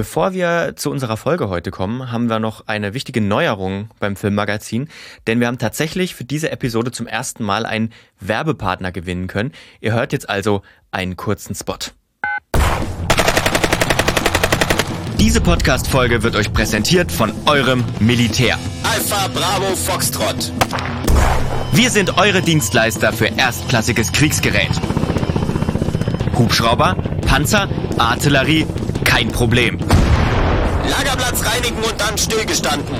[0.00, 4.88] Bevor wir zu unserer Folge heute kommen, haben wir noch eine wichtige Neuerung beim Filmmagazin,
[5.26, 9.52] denn wir haben tatsächlich für diese Episode zum ersten Mal einen Werbepartner gewinnen können.
[9.82, 11.76] Ihr hört jetzt also einen kurzen Spot.
[15.18, 18.58] Diese Podcast-Folge wird euch präsentiert von eurem Militär.
[18.82, 20.50] Alpha Bravo Foxtrot.
[21.72, 24.70] Wir sind eure Dienstleister für erstklassiges Kriegsgerät.
[26.38, 26.96] Hubschrauber,
[27.26, 28.66] Panzer, Artillerie,
[29.04, 29.78] kein Problem.
[30.88, 32.96] Lagerplatz reinigen und dann stillgestanden.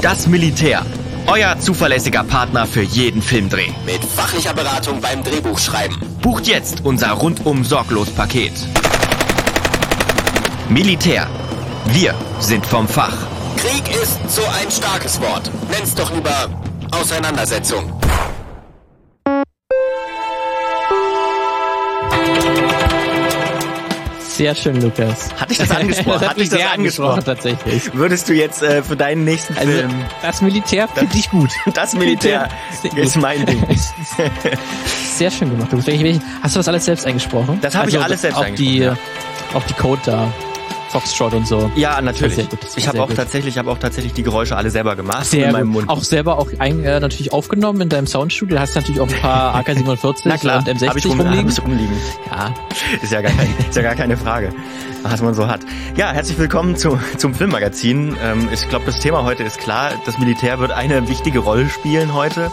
[0.00, 0.84] Das Militär,
[1.26, 3.68] euer zuverlässiger Partner für jeden Filmdreh.
[3.86, 5.96] Mit fachlicher Beratung beim Drehbuchschreiben.
[6.20, 8.52] Bucht jetzt unser rundum sorglos Paket.
[10.68, 11.28] Militär,
[11.86, 13.16] wir sind vom Fach.
[13.56, 15.50] Krieg ist so ein starkes Wort.
[15.70, 16.48] Nenn's doch lieber
[16.90, 18.01] Auseinandersetzung.
[24.42, 25.32] Sehr schön, Lukas.
[25.38, 26.20] Hatte ich das angesprochen?
[26.28, 27.22] Hatte ich das angesprochen?
[27.24, 27.94] tatsächlich.
[27.94, 31.50] Würdest du jetzt äh, für deinen nächsten Also, Film das Militär finde ich gut.
[31.74, 32.48] das Militär
[32.96, 33.64] ist mein Ding.
[35.14, 35.68] Sehr schön gemacht.
[36.42, 37.60] Hast du das alles selbst eingesprochen?
[37.62, 40.32] Das habe ich Also, alles selbst auch Die, eingesprochen, Auch die Code da.
[40.92, 41.70] Foxtrot und so.
[41.74, 42.38] Ja, natürlich.
[42.76, 43.16] Ich habe auch gut.
[43.16, 45.86] tatsächlich, ich habe auch tatsächlich die Geräusche alle selber gemacht Sehr in meinem gut.
[45.86, 45.88] Mund.
[45.88, 48.58] Auch selber auch ein, äh, natürlich aufgenommen in deinem Soundstudio.
[48.58, 51.50] Hast natürlich auch ein paar AK-47 Na klar, und habe ich, M60 rum, hab rumliegen.
[51.50, 51.96] ich rumliegen.
[52.30, 52.54] Ja,
[53.02, 54.52] Ist ja, gar kein, ist ja gar keine Frage,
[55.02, 55.60] was man so hat.
[55.96, 58.16] Ja, herzlich willkommen zu, zum Filmmagazin.
[58.22, 59.92] Ähm, ich glaube, das Thema heute ist klar.
[60.04, 62.50] Das Militär wird eine wichtige Rolle spielen heute,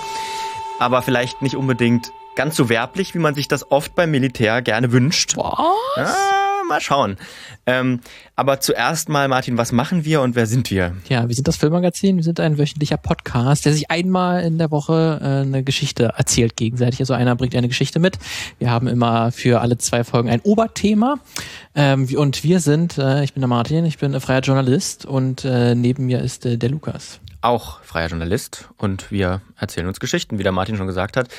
[0.80, 4.94] aber vielleicht nicht unbedingt ganz so werblich, wie man sich das oft beim Militär gerne
[4.94, 5.36] wünscht.
[5.36, 5.58] Boah.
[5.98, 6.06] Ah,
[6.70, 7.17] mal schauen.
[7.66, 8.00] Ähm,
[8.36, 10.95] aber zuerst mal, Martin, was machen wir und wer sind wir?
[11.09, 12.16] Ja, wir sind das Filmmagazin.
[12.16, 16.56] Wir sind ein wöchentlicher Podcast, der sich einmal in der Woche äh, eine Geschichte erzählt
[16.56, 17.02] gegenseitig.
[17.02, 18.17] Also einer bringt eine Geschichte mit.
[18.59, 21.20] Wir haben immer für alle zwei Folgen ein Oberthema.
[21.75, 25.44] Ähm, und wir sind, äh, ich bin der Martin, ich bin äh, freier Journalist und
[25.44, 27.20] äh, neben mir ist äh, der Lukas.
[27.42, 31.30] Auch freier Journalist und wir erzählen uns Geschichten, wie der Martin schon gesagt hat.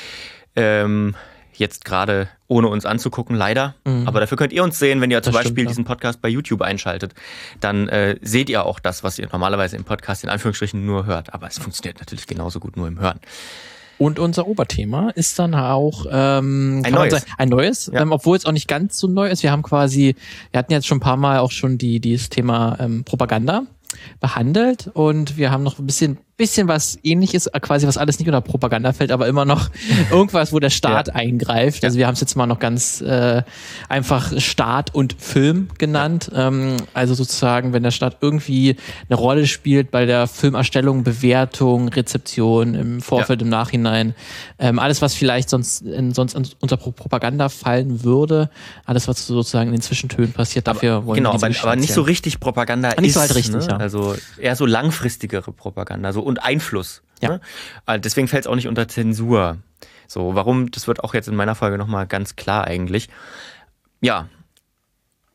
[0.57, 1.15] Ähm,
[1.55, 3.75] jetzt gerade ohne uns anzugucken, leider.
[4.07, 5.35] Aber dafür könnt ihr uns sehen, wenn ihr zum Mhm.
[5.35, 5.69] Das stimmt, Beispiel ja.
[5.69, 7.15] diesen Podcast bei YouTube einschaltet.
[7.61, 11.33] Dann äh, seht ihr auch das, was ihr normalerweise im Podcast in Anführungsstrichen nur hört.
[11.35, 13.21] Aber es funktioniert natürlich genauso gut nur im Hören.
[13.99, 17.13] Und unser Oberthema ist dann auch ähm, man neues.
[17.13, 18.01] sagen, ein neues, Ja.
[18.01, 19.43] ähm, obwohl es auch nicht ganz so neu ist.
[19.43, 20.17] Wir haben quasi,
[20.53, 23.65] wir hatten jetzt schon ein paar Mal auch schon die dieses Thema ähm, Propaganda
[24.21, 28.27] behandelt und wir haben noch ein bisschen bisschen was ähnliches, äh, quasi was alles nicht
[28.29, 29.69] unter Propaganda fällt, aber immer noch
[30.11, 31.15] irgendwas, wo der Staat Ja.
[31.15, 31.85] eingreift.
[31.85, 33.43] Also wir haben es jetzt mal noch ganz äh,
[33.89, 36.31] einfach Staat und Film genannt.
[36.35, 38.77] Ähm, also sozusagen, wenn der Staat irgendwie
[39.09, 44.15] eine Rolle spielt bei der Filmerstellung, Bewertung, Rezeption im Vorfeld, im Nachhinein,
[44.59, 48.49] ähm, alles, was vielleicht sonst, in, sonst un- unter Pro- Propaganda fallen würde,
[48.87, 51.93] alles, was sozusagen in den Zwischentönen passiert, dafür wollen genau, wir diese aber, aber nicht
[51.93, 53.15] so richtig Propaganda Nicht ist.
[53.15, 53.67] so halt richtig, ne?
[53.69, 53.77] ja.
[53.77, 57.03] Also eher so langfristigere Propaganda so, und Einfluss.
[57.21, 57.29] Ja.
[57.29, 57.41] Ne?
[57.85, 59.59] Also Deswegen fällt es auch nicht unter Zensur.
[60.07, 60.71] So, warum?
[60.71, 63.09] Das wird auch jetzt in meiner Folge nochmal ganz klar eigentlich.
[64.01, 64.29] Ja,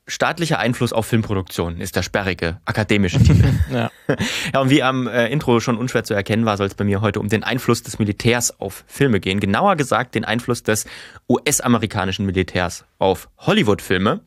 [0.08, 3.54] staatlicher Einfluss auf Filmproduktion ist der sperrige akademische Titel.
[3.72, 3.92] Ja.
[4.54, 7.02] Ja, und wie am äh, Intro schon unschwer zu erkennen war, soll es bei mir
[7.02, 9.40] heute um den Einfluss des Militärs auf Filme gehen.
[9.40, 10.86] Genauer gesagt den Einfluss des
[11.28, 14.22] US-amerikanischen Militärs auf Hollywood-Filme.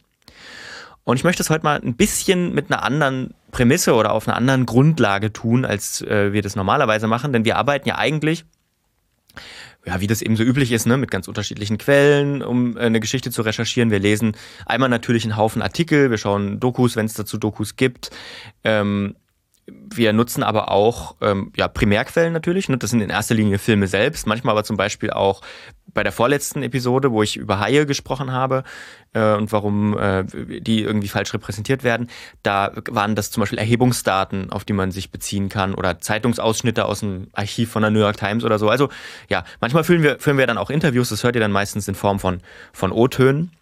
[1.08, 4.36] Und ich möchte es heute mal ein bisschen mit einer anderen Prämisse oder auf einer
[4.36, 8.44] anderen Grundlage tun, als äh, wir das normalerweise machen, denn wir arbeiten ja eigentlich
[9.86, 13.00] ja, wie das eben so üblich ist, ne, mit ganz unterschiedlichen Quellen, um äh, eine
[13.00, 13.90] Geschichte zu recherchieren.
[13.90, 14.36] Wir lesen
[14.66, 18.10] einmal natürlich einen Haufen Artikel, wir schauen Dokus, wenn es dazu Dokus gibt.
[18.62, 19.16] Ähm,
[19.70, 22.68] wir nutzen aber auch ähm, ja, Primärquellen natürlich.
[22.68, 22.78] Ne?
[22.78, 25.42] Das sind in erster Linie Filme selbst, manchmal aber zum Beispiel auch
[25.94, 28.62] bei der vorletzten Episode, wo ich über Haie gesprochen habe
[29.14, 32.08] äh, und warum äh, die irgendwie falsch repräsentiert werden.
[32.42, 37.00] Da waren das zum Beispiel Erhebungsdaten, auf die man sich beziehen kann oder Zeitungsausschnitte aus
[37.00, 38.68] dem Archiv von der New York Times oder so.
[38.68, 38.88] Also
[39.28, 41.94] ja, manchmal führen wir, führen wir dann auch Interviews, das hört ihr dann meistens in
[41.94, 42.40] Form von,
[42.72, 43.52] von O-Tönen.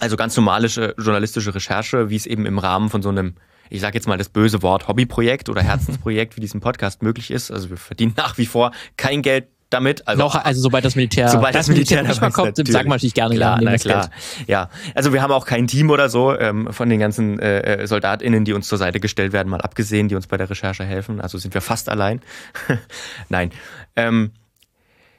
[0.00, 3.34] Also ganz normale journalistische Recherche, wie es eben im Rahmen von so einem,
[3.70, 7.50] ich sage jetzt mal das böse Wort Hobbyprojekt oder Herzensprojekt wie diesem Podcast möglich ist.
[7.50, 10.06] Also wir verdienen nach wie vor kein Geld damit.
[10.06, 12.94] Also Noch, also sobald das Militär, Sobald das Militär nicht dabei ist, kommt, sagen wir
[12.94, 14.08] natürlich gerne, klar, na klar.
[14.36, 14.48] Geld.
[14.48, 17.86] Ja, also wir haben auch kein Team oder so ähm, von den ganzen äh, äh,
[17.86, 21.20] SoldatInnen, die uns zur Seite gestellt werden, mal abgesehen, die uns bei der Recherche helfen.
[21.20, 22.20] Also sind wir fast allein.
[23.28, 23.50] Nein.
[23.96, 24.30] Ähm,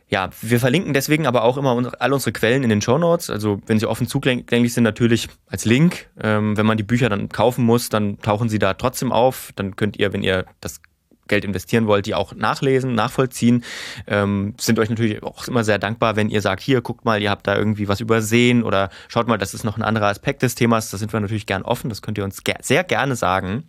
[0.08, 3.30] ja, wir verlinken deswegen aber auch immer all unsere Quellen in den Show Notes.
[3.30, 6.10] Also wenn sie offen zugänglich sind, natürlich als Link.
[6.22, 9.52] Ähm, wenn man die Bücher dann kaufen muss, dann tauchen sie da trotzdem auf.
[9.56, 10.82] Dann könnt ihr, wenn ihr das
[11.28, 13.64] Geld investieren wollt, die auch nachlesen, nachvollziehen.
[14.06, 17.32] Ähm, sind euch natürlich auch immer sehr dankbar, wenn ihr sagt, hier, guckt mal, ihr
[17.32, 20.54] habt da irgendwie was übersehen oder schaut mal, das ist noch ein anderer Aspekt des
[20.54, 20.92] Themas.
[20.92, 23.64] Da sind wir natürlich gern offen, das könnt ihr uns ger sehr gerne sagen.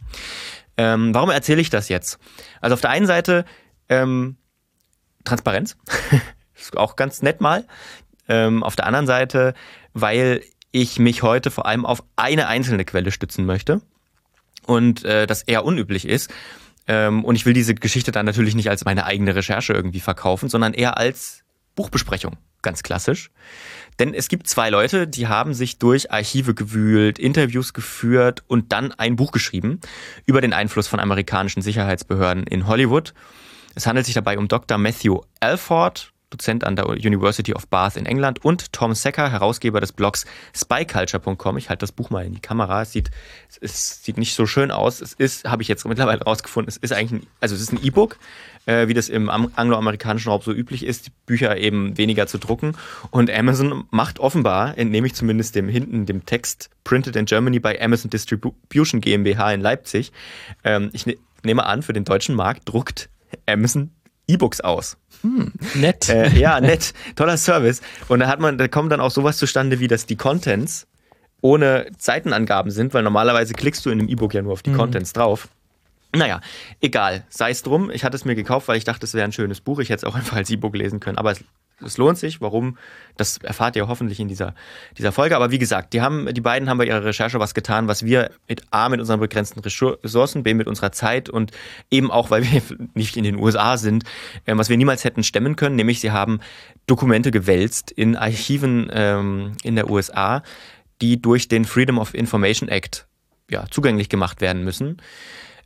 [0.77, 2.19] Ähm, warum erzähle ich das jetzt?
[2.61, 3.47] Also auf der einen Seite
[3.89, 4.37] ähm,
[5.27, 5.77] Transparenz,
[6.59, 7.67] ist auch ganz nett mal.
[8.29, 9.55] Ähm, auf der anderen Seite,
[9.93, 10.43] weil
[10.73, 13.83] ich mich heute vor allem auf eine einzelne Quelle stützen möchte
[14.67, 16.33] und äh, das eher unüblich ist.
[16.89, 20.49] Ähm, und ich will diese Geschichte dann natürlich nicht als meine eigene Recherche irgendwie verkaufen,
[20.49, 21.43] sondern eher als
[21.75, 23.31] Buchbesprechung, ganz klassisch.
[23.99, 28.93] Denn es gibt zwei Leute, die haben sich durch Archive gewühlt, Interviews geführt und dann
[28.93, 29.81] ein Buch geschrieben
[30.27, 33.15] über den Einfluss von amerikanischen Sicherheitsbehörden in Hollywood.
[33.77, 34.79] Es handelt sich dabei um Dr.
[34.79, 39.93] Matthew Alford, Dozent an der University of Bath in England und Tom Secker, Herausgeber des
[39.93, 40.25] Blogs
[40.57, 41.59] spyculture.com.
[41.59, 42.81] Ich halte das Buch mal in die Kamera.
[42.81, 43.11] Es sieht,
[43.61, 45.03] es sieht nicht so schön aus.
[45.03, 47.85] Es ist, habe ich jetzt mittlerweile rausgefunden, es ist eigentlich ein, also es ist ein
[47.85, 48.19] E-Book,
[48.65, 52.79] äh, wie das im angloamerikanischen Raum so üblich ist, die Bücher eben weniger zu drucken.
[53.11, 57.79] Und Amazon macht offenbar, entnehme ich zumindest dem hinten, dem Text Printed in Germany by
[57.79, 60.13] Amazon Distribution GmbH in Leipzig.
[60.65, 63.11] Ähm, ich ne, nehme an, für den deutschen Markt druckt
[63.47, 63.91] Amazon
[64.29, 64.97] E-Books aus.
[65.23, 66.09] Hm, nett.
[66.09, 66.93] Äh, ja, nett.
[67.15, 67.81] Toller Service.
[68.09, 70.87] Und da hat man, da kommt dann auch sowas zustande, wie dass die Contents
[71.41, 74.79] ohne Seitenangaben sind, weil normalerweise klickst du in einem E-Book ja nur auf die mhm.
[74.79, 75.49] Contents drauf.
[76.15, 76.41] Naja,
[76.81, 77.91] egal, sei es drum.
[77.91, 79.79] Ich hatte es mir gekauft, weil ich dachte, es wäre ein schönes Buch.
[79.81, 81.19] Ich hätte es auch einfach als E-Book lesen können.
[81.19, 81.45] Aber es
[81.85, 82.41] es lohnt sich.
[82.41, 82.79] Warum?
[83.17, 84.55] Das erfahrt ihr hoffentlich in dieser,
[84.97, 85.37] dieser Folge.
[85.37, 88.31] Aber wie gesagt, die, haben, die beiden haben bei ihrer Recherche was getan, was wir
[88.49, 91.53] mit A, mit unseren begrenzten Ressourcen, B, mit unserer Zeit und
[91.91, 92.63] eben auch, weil wir
[92.95, 94.05] nicht in den USA sind,
[94.45, 96.41] äh, was wir niemals hätten stemmen können, nämlich sie haben
[96.87, 100.43] Dokumente gewälzt in Archiven ähm, in der USA,
[101.03, 103.07] die durch den Freedom of Information Act
[103.51, 104.97] ja, zugänglich gemacht werden müssen.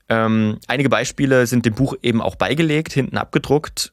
[0.08, 3.92] Ähm, einige Beispiele sind dem Buch eben auch beigelegt, hinten abgedruckt.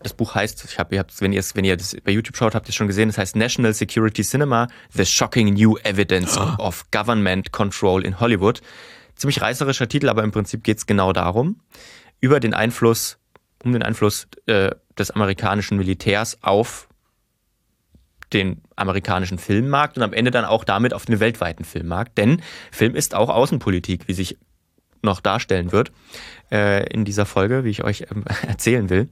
[0.00, 2.36] Das Buch heißt, ich habe, ihr habt, wenn ihr es, wenn ihr das bei YouTube
[2.36, 3.08] schaut, habt ihr es schon gesehen.
[3.08, 6.54] Es heißt National Security Cinema: The Shocking New Evidence oh.
[6.58, 8.60] of Government Control in Hollywood.
[9.16, 11.60] Ziemlich reißerischer Titel, aber im Prinzip geht es genau darum
[12.20, 13.18] über den Einfluss,
[13.64, 16.88] um den Einfluss äh, des amerikanischen Militärs auf
[18.32, 22.18] den amerikanischen Filmmarkt und am Ende dann auch damit auf den weltweiten Filmmarkt.
[22.18, 24.36] Denn Film ist auch Außenpolitik, wie sich
[25.02, 25.92] noch darstellen wird
[26.50, 29.08] äh, in dieser Folge, wie ich euch ähm, erzählen will.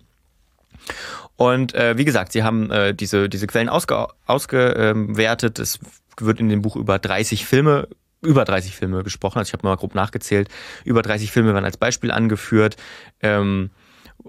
[1.37, 5.59] Und äh, wie gesagt, sie haben äh, diese, diese Quellen ausge, ausgewertet.
[5.59, 5.79] Es
[6.19, 7.89] wird in dem Buch über 30 Filme
[8.23, 9.39] über 30 Filme gesprochen.
[9.39, 10.49] Also ich habe mal grob nachgezählt.
[10.85, 12.77] Über 30 Filme werden als Beispiel angeführt,
[13.21, 13.71] ähm,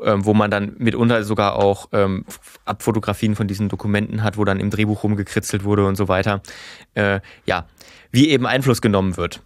[0.04, 2.25] ähm, wo man dann mitunter sogar auch ähm,
[2.65, 6.42] Abfotografien von diesen Dokumenten hat, wo dann im Drehbuch rumgekritzelt wurde und so weiter.
[6.94, 7.65] Äh, ja,
[8.12, 9.42] wie eben Einfluss genommen wird.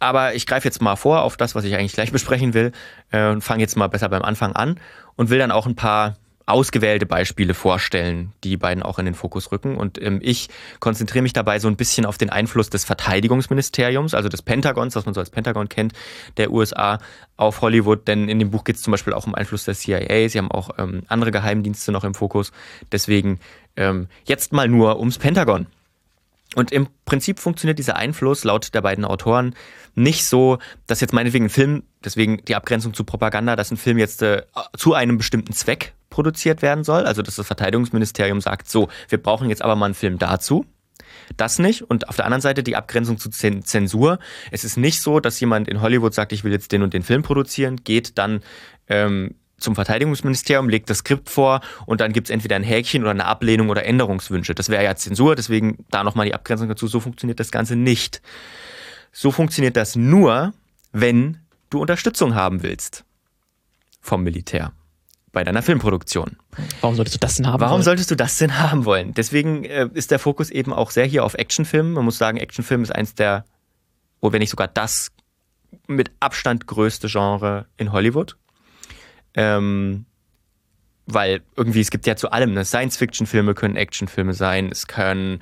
[0.00, 2.72] Aber ich greife jetzt mal vor auf das, was ich eigentlich gleich besprechen will
[3.12, 4.80] äh, und fange jetzt mal besser beim Anfang an
[5.14, 6.16] und will dann auch ein paar
[6.50, 9.76] ausgewählte Beispiele vorstellen, die beiden auch in den Fokus rücken.
[9.76, 10.48] Und ähm, ich
[10.80, 15.04] konzentriere mich dabei so ein bisschen auf den Einfluss des Verteidigungsministeriums, also des Pentagons, was
[15.04, 15.92] man so als Pentagon kennt,
[16.36, 16.98] der USA
[17.36, 18.08] auf Hollywood.
[18.08, 20.28] Denn in dem Buch geht es zum Beispiel auch um Einfluss der CIA.
[20.28, 22.52] Sie haben auch ähm, andere Geheimdienste noch im Fokus.
[22.90, 23.38] Deswegen
[23.76, 25.66] ähm, jetzt mal nur ums Pentagon.
[26.56, 29.54] Und im Prinzip funktioniert dieser Einfluss laut der beiden Autoren
[29.94, 33.98] nicht so, dass jetzt meinetwegen ein Film, deswegen die Abgrenzung zu Propaganda, dass ein Film
[33.98, 34.42] jetzt äh,
[34.76, 37.04] zu einem bestimmten Zweck produziert werden soll.
[37.04, 40.66] Also dass das Verteidigungsministerium sagt, so, wir brauchen jetzt aber mal einen Film dazu.
[41.36, 41.82] Das nicht.
[41.82, 44.18] Und auf der anderen Seite die Abgrenzung zu Zensur.
[44.50, 47.02] Es ist nicht so, dass jemand in Hollywood sagt, ich will jetzt den und den
[47.02, 48.42] Film produzieren, geht dann
[48.88, 53.10] ähm, zum Verteidigungsministerium, legt das Skript vor und dann gibt es entweder ein Häkchen oder
[53.10, 54.54] eine Ablehnung oder Änderungswünsche.
[54.54, 56.86] Das wäre ja Zensur, deswegen da nochmal die Abgrenzung dazu.
[56.86, 58.22] So funktioniert das Ganze nicht.
[59.12, 60.52] So funktioniert das nur,
[60.92, 61.38] wenn
[61.70, 63.04] du Unterstützung haben willst
[64.00, 64.72] vom Militär
[65.32, 66.36] bei deiner Filmproduktion.
[66.80, 67.82] Warum solltest du das denn haben Warum wollen?
[67.82, 69.14] solltest du das denn haben wollen?
[69.14, 71.92] Deswegen äh, ist der Fokus eben auch sehr hier auf Actionfilmen.
[71.92, 73.44] Man muss sagen, Actionfilm ist eins der,
[74.20, 75.12] oder wenn nicht sogar das
[75.86, 78.36] mit Abstand größte Genre in Hollywood.
[79.34, 80.06] Ähm,
[81.06, 82.64] weil irgendwie, es gibt ja zu allem, ne?
[82.64, 85.40] Science-Fiction-Filme können Actionfilme sein, es können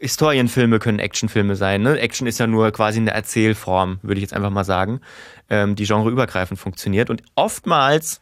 [0.00, 1.82] Historienfilme können Actionfilme sein.
[1.82, 1.98] Ne?
[1.98, 5.00] Action ist ja nur quasi eine Erzählform, würde ich jetzt einfach mal sagen,
[5.48, 7.08] ähm, die genreübergreifend funktioniert.
[7.08, 8.20] Und oftmals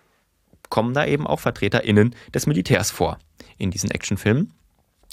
[0.69, 3.19] kommen da eben auch VertreterInnen des Militärs vor
[3.59, 4.53] in diesen Actionfilmen.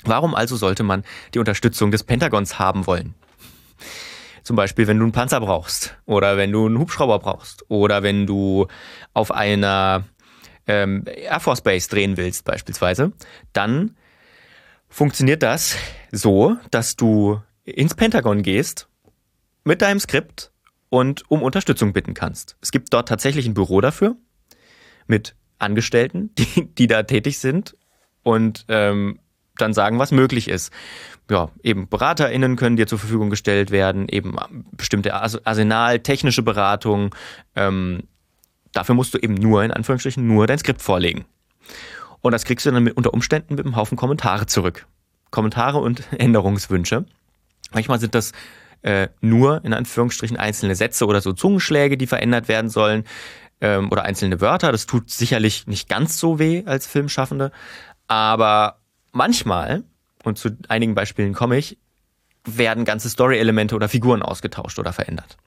[0.03, 1.03] Warum also sollte man
[1.33, 3.13] die Unterstützung des Pentagons haben wollen?
[4.43, 8.25] Zum Beispiel, wenn du einen Panzer brauchst oder wenn du einen Hubschrauber brauchst oder wenn
[8.25, 8.67] du
[9.13, 10.05] auf einer
[10.67, 13.11] ähm, Air Force Base drehen willst beispielsweise,
[13.53, 13.95] dann
[14.89, 15.75] funktioniert das
[16.11, 18.87] so, dass du ins Pentagon gehst
[19.63, 20.51] mit deinem Skript
[20.89, 22.57] und um Unterstützung bitten kannst.
[22.61, 24.15] Es gibt dort tatsächlich ein Büro dafür
[25.07, 27.75] mit Angestellten, die, die da tätig sind
[28.23, 29.19] und ähm,
[29.57, 30.71] dann sagen, was möglich ist.
[31.31, 34.35] Ja, eben BeraterInnen können dir zur Verfügung gestellt werden, eben
[34.73, 37.15] bestimmte Arsenal, technische Beratung.
[37.55, 38.03] Ähm,
[38.73, 41.23] dafür musst du eben nur, in Anführungsstrichen, nur dein Skript vorlegen.
[42.19, 44.87] Und das kriegst du dann mit, unter Umständen mit einem Haufen Kommentare zurück.
[45.29, 47.05] Kommentare und Änderungswünsche.
[47.71, 48.33] Manchmal sind das
[48.81, 53.05] äh, nur in Anführungsstrichen einzelne Sätze oder so Zungenschläge, die verändert werden sollen
[53.61, 54.73] ähm, oder einzelne Wörter.
[54.73, 57.53] Das tut sicherlich nicht ganz so weh als Filmschaffende,
[58.09, 58.81] aber
[59.13, 59.85] manchmal,
[60.23, 61.77] und zu einigen Beispielen komme ich,
[62.45, 65.37] werden ganze Story-Elemente oder Figuren ausgetauscht oder verändert.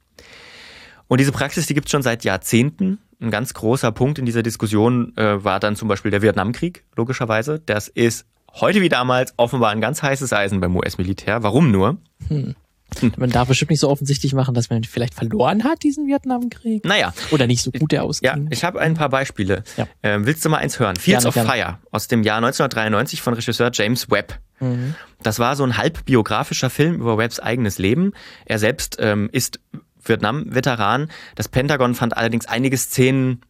[1.09, 2.99] Und diese Praxis, die gibt es schon seit Jahrzehnten.
[3.21, 7.61] Ein ganz großer Punkt in dieser Diskussion äh, war dann zum Beispiel der Vietnamkrieg, logischerweise.
[7.61, 11.43] Das ist heute wie damals offenbar ein ganz heißes Eisen beim US-Militär.
[11.43, 11.99] Warum nur?
[12.29, 12.55] Hm.
[13.17, 16.85] Man darf bestimmt nicht so offensichtlich machen, dass man vielleicht verloren hat, diesen Vietnamkrieg.
[16.85, 17.13] Naja.
[17.31, 18.31] Oder nicht so gut der ausging.
[18.31, 19.65] Ja, ich habe ein paar Beispiele.
[19.77, 19.87] Ja.
[20.03, 20.97] Ähm, willst du mal eins hören?
[20.97, 21.35] Fields of.
[21.35, 24.39] Fire aus dem Jahr 1993 von Regisseur James Webb.
[24.61, 24.95] Mhm.
[25.23, 28.13] Das war so ein halb biografischer Film über Webbs eigenes Leben.
[28.45, 29.61] Er selbst ähm, ist
[30.05, 31.09] Vietnam-Veteran.
[31.35, 33.41] Das Pentagon fand allerdings einige Szenen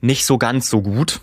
[0.00, 1.20] nicht so ganz so gut,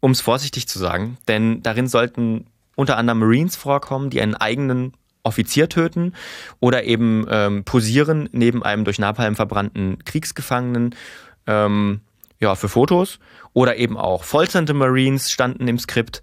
[0.00, 1.18] um es vorsichtig zu sagen.
[1.28, 6.14] Denn darin sollten unter anderem Marines vorkommen, die einen eigenen Offizier töten
[6.60, 10.94] oder eben ähm, posieren neben einem durch Napalm verbrannten Kriegsgefangenen
[11.46, 12.00] ähm,
[12.40, 13.18] ja, für Fotos
[13.52, 16.22] oder eben auch folternde Marines standen im Skript.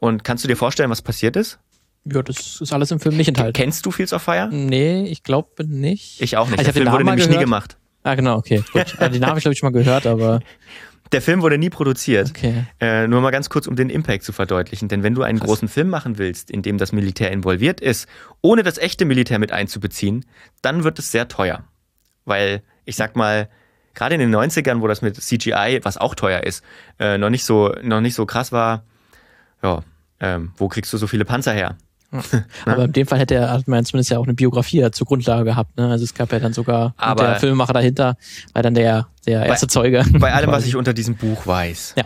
[0.00, 1.58] Und kannst du dir vorstellen, was passiert ist?
[2.04, 3.52] Ja, das ist alles im Film nicht enthalten.
[3.52, 4.48] Kennst du Fields of Fire?
[4.50, 6.20] Nee, ich glaube nicht.
[6.20, 6.58] Ich auch nicht.
[6.58, 7.38] Also Der Film wurde nämlich gehört.
[7.38, 7.76] nie gemacht.
[8.02, 8.64] Ah, genau, okay.
[8.72, 8.94] Gut.
[8.98, 10.40] Also den habe ich, glaube ich, schon mal gehört, aber.
[11.12, 12.30] Der Film wurde nie produziert.
[12.30, 12.64] Okay.
[12.80, 14.88] Äh, nur mal ganz kurz, um den Impact zu verdeutlichen.
[14.88, 15.46] Denn wenn du einen Krass.
[15.46, 18.08] großen Film machen willst, in dem das Militär involviert ist,
[18.40, 20.24] ohne das echte Militär mit einzubeziehen,
[20.62, 21.64] dann wird es sehr teuer.
[22.24, 23.48] Weil, ich sag mal,
[23.94, 26.64] gerade in den 90ern, wo das mit CGI, was auch teuer ist,
[26.98, 28.84] äh, noch, nicht so, noch nicht so krass war,
[29.62, 29.82] ja,
[30.20, 31.76] ähm, wo kriegst du so viele Panzer her?
[32.66, 35.44] Aber in dem Fall hätte er, hat man zumindest ja auch eine Biografie zur Grundlage
[35.44, 35.76] gehabt.
[35.76, 35.88] Ne?
[35.88, 38.16] Also es gab ja dann sogar Aber der Filmemacher dahinter,
[38.52, 40.04] war dann der, der erste bei, Zeuge.
[40.12, 42.04] Bei allem, was ich unter diesem Buch weiß, ja.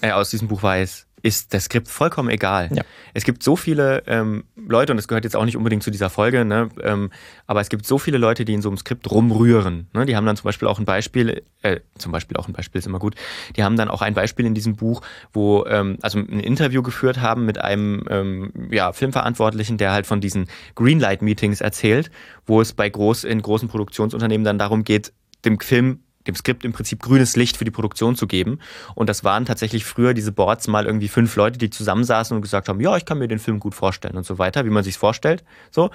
[0.00, 2.68] äh, aus diesem Buch weiß, ist das Skript vollkommen egal.
[2.72, 2.82] Ja.
[3.14, 6.10] Es gibt so viele ähm, Leute, und das gehört jetzt auch nicht unbedingt zu dieser
[6.10, 7.10] Folge, ne, ähm,
[7.46, 9.88] aber es gibt so viele Leute, die in so einem Skript rumrühren.
[9.94, 10.04] Ne?
[10.04, 12.86] Die haben dann zum Beispiel auch ein Beispiel, äh, zum Beispiel auch ein Beispiel ist
[12.86, 13.14] immer gut,
[13.56, 15.02] die haben dann auch ein Beispiel in diesem Buch,
[15.32, 20.20] wo, ähm, also ein Interview geführt haben mit einem ähm, ja, Filmverantwortlichen, der halt von
[20.20, 22.10] diesen Greenlight-Meetings erzählt,
[22.46, 25.12] wo es bei groß, in großen Produktionsunternehmen dann darum geht,
[25.44, 28.58] dem Film dem Skript im Prinzip grünes Licht für die Produktion zu geben.
[28.94, 32.68] Und das waren tatsächlich früher diese Boards mal irgendwie fünf Leute, die zusammensaßen und gesagt
[32.68, 34.98] haben, ja, ich kann mir den Film gut vorstellen und so weiter, wie man sich
[34.98, 35.44] vorstellt.
[35.70, 35.90] So.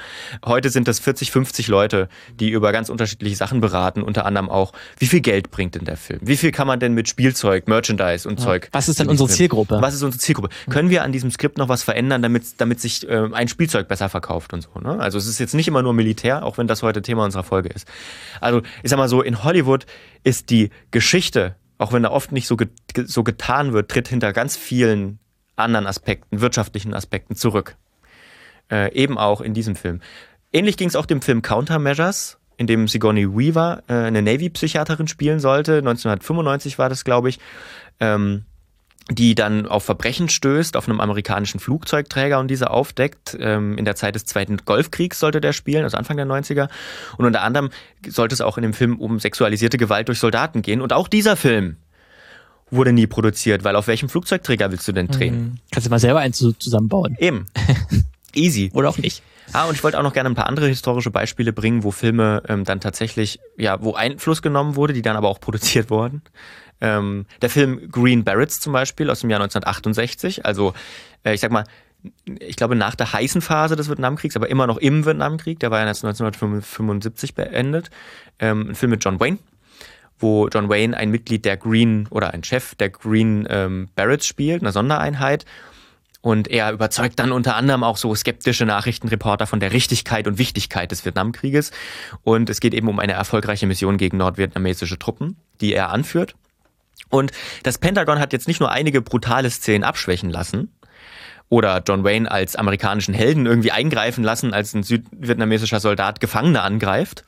[0.46, 4.74] Heute sind das 40, 50 Leute, die über ganz unterschiedliche Sachen beraten, unter anderem auch,
[4.98, 6.20] wie viel Geld bringt denn der Film?
[6.22, 8.46] Wie viel kann man denn mit Spielzeug, Merchandise und ja.
[8.46, 8.70] Zeug?
[8.72, 9.78] Was ist denn unsere Zielgruppe?
[9.82, 10.50] Was ist unsere Zielgruppe?
[10.70, 14.10] Können wir an diesem Skript noch was verändern, damit, damit sich äh, ein Spielzeug besser
[14.10, 14.80] verkauft und so?
[14.80, 15.00] Ne?
[15.00, 17.70] Also es ist jetzt nicht immer nur Militär, auch wenn das heute Thema unserer Folge
[17.70, 17.88] ist.
[18.42, 19.86] Also ich sag mal so, in Hollywood
[20.24, 22.68] ist die Geschichte, auch wenn da oft nicht so, ge
[23.06, 25.20] so getan wird, tritt hinter ganz vielen
[25.56, 27.76] anderen Aspekten, wirtschaftlichen Aspekten zurück.
[28.70, 30.02] Äh, eben auch in diesem Film.
[30.52, 35.40] Ähnlich ging es auch dem Film Countermeasures, in dem Sigourney Weaver äh, eine Navy-Psychiaterin spielen
[35.40, 35.78] sollte.
[35.78, 37.40] 1995 war das, glaube ich.
[38.00, 38.46] Ähm,
[39.10, 43.38] die dann auf Verbrechen stößt, auf einem amerikanischen Flugzeugträger und diese aufdeckt.
[43.40, 46.70] Ähm, in der Zeit des Zweiten Golfkriegs sollte der spielen, also Anfang der 90er.
[47.18, 47.70] Und unter anderem
[48.06, 50.82] sollte es auch in dem Film um sexualisierte Gewalt durch Soldaten gehen.
[50.82, 51.78] Und auch dieser Film
[52.70, 55.36] wurde nie produziert, weil auf welchem Flugzeugträger willst du denn drehen?
[55.36, 55.56] Mhm.
[55.72, 57.16] Kannst du mal selber eins zusammenbauen.
[57.20, 57.46] Eben.
[58.36, 58.70] Easy.
[58.74, 59.24] Oder auch nicht.
[59.54, 62.44] Ah, und ich wollte auch noch gerne ein paar andere historische Beispiele bringen, wo Filme
[62.50, 66.22] ähm, dann tatsächlich, ja, wo Einfluss genommen wurde, die dann aber auch produziert wurden.
[66.80, 70.74] Ähm, der Film Green Berets zum Beispiel aus dem Jahr 1968, also
[71.24, 71.66] äh, ich sag mal,
[72.40, 75.80] ich glaube nach der heißen Phase des Vietnamkriegs, aber immer noch im Vietnamkrieg, der war
[75.80, 77.90] ja 1975 beendet,
[78.40, 79.40] ähm, ein Film mit John Wayne,
[80.20, 84.62] wo John Wayne ein Mitglied der Green oder ein Chef der Green ähm, Berets spielt,
[84.62, 85.46] einer Sondereinheit.
[86.22, 90.92] Und er überzeugt dann unter anderem auch so skeptische Nachrichtenreporter von der Richtigkeit und Wichtigkeit
[90.92, 91.72] des Vietnamkrieges.
[92.24, 96.36] Und es geht eben um eine erfolgreiche Mission gegen nordvietnamesische Truppen, die er anführt.
[97.10, 97.32] Und
[97.64, 100.72] das Pentagon hat jetzt nicht nur einige brutale Szenen abschwächen lassen
[101.50, 107.24] oder John Wayne als amerikanischen Helden irgendwie eingreifen lassen, als ein südvietnamesischer Soldat Gefangene angreift,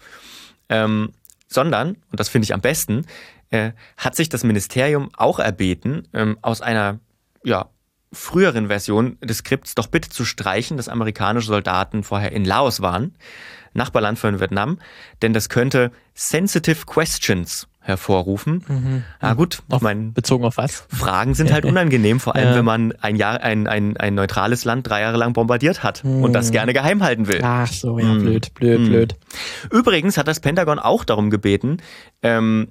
[0.68, 1.14] ähm,
[1.48, 3.06] sondern, und das finde ich am besten,
[3.50, 7.00] äh, hat sich das Ministerium auch erbeten, ähm, aus einer
[7.44, 7.70] ja,
[8.12, 13.16] früheren Version des Skripts doch bitte zu streichen, dass amerikanische Soldaten vorher in Laos waren,
[13.74, 14.80] Nachbarland von Vietnam,
[15.22, 18.64] denn das könnte sensitive questions hervorrufen.
[18.68, 19.04] Mhm.
[19.22, 20.86] Na gut, auf, ich meine, bezogen auf was?
[20.88, 22.56] Fragen sind halt unangenehm, vor allem ja.
[22.56, 26.24] wenn man ein Jahr, ein, ein, ein neutrales Land drei Jahre lang bombardiert hat mhm.
[26.24, 27.42] und das gerne geheim halten will.
[27.44, 28.22] Ach so, ja, mhm.
[28.22, 29.16] blöd, blöd, blöd.
[29.72, 31.78] Übrigens hat das Pentagon auch darum gebeten,
[32.24, 32.70] ähm,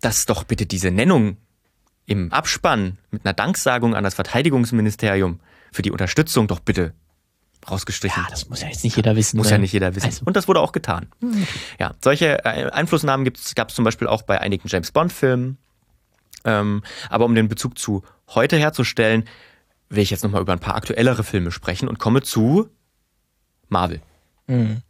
[0.00, 1.36] dass doch bitte diese Nennung
[2.06, 5.40] im Abspann mit einer Danksagung an das Verteidigungsministerium
[5.72, 6.94] für die Unterstützung doch bitte
[7.70, 8.22] rausgestrichen.
[8.22, 9.36] Ja, das muss ja jetzt nicht jeder wissen.
[9.36, 9.52] Muss ne?
[9.52, 10.06] ja nicht jeder wissen.
[10.06, 10.24] Also.
[10.24, 11.06] Und das wurde auch getan.
[11.20, 11.46] Mhm.
[11.78, 15.58] Ja, solche äh, Einflussnahmen gab es zum Beispiel auch bei einigen James Bond-Filmen.
[16.44, 19.24] Ähm, aber um den Bezug zu heute herzustellen,
[19.88, 22.68] will ich jetzt nochmal über ein paar aktuellere Filme sprechen und komme zu
[23.68, 24.00] Marvel.
[24.46, 24.82] Mhm.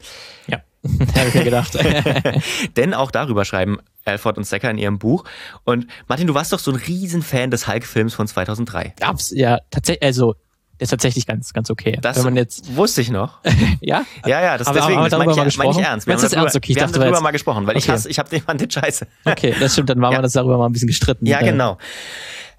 [0.47, 0.63] Ja,
[1.17, 1.77] habe ich mir gedacht.
[2.77, 5.25] Denn auch darüber schreiben Alford und Secker in ihrem Buch.
[5.65, 8.95] Und Martin, du warst doch so ein Riesenfan des Hulk-Films von 2003.
[9.01, 10.35] Gab's, ja, tatsächlich, also
[10.79, 11.99] ist tatsächlich ganz, ganz okay.
[12.01, 13.39] Das Wenn man jetzt wusste ich noch.
[13.81, 14.05] ja?
[14.27, 16.07] Ja, ja, das, aber, deswegen, aber das meine ich, mein ich ernst.
[16.07, 16.57] Wir haben, darüber, ernst?
[16.57, 17.85] Okay, wir haben darüber mal gesprochen, weil okay.
[17.85, 19.07] ich hasse, ich habe den Mann den Scheiße.
[19.25, 20.19] okay, das stimmt, dann waren ja.
[20.19, 21.27] wir das darüber mal ein bisschen gestritten.
[21.27, 21.79] Ja, genau.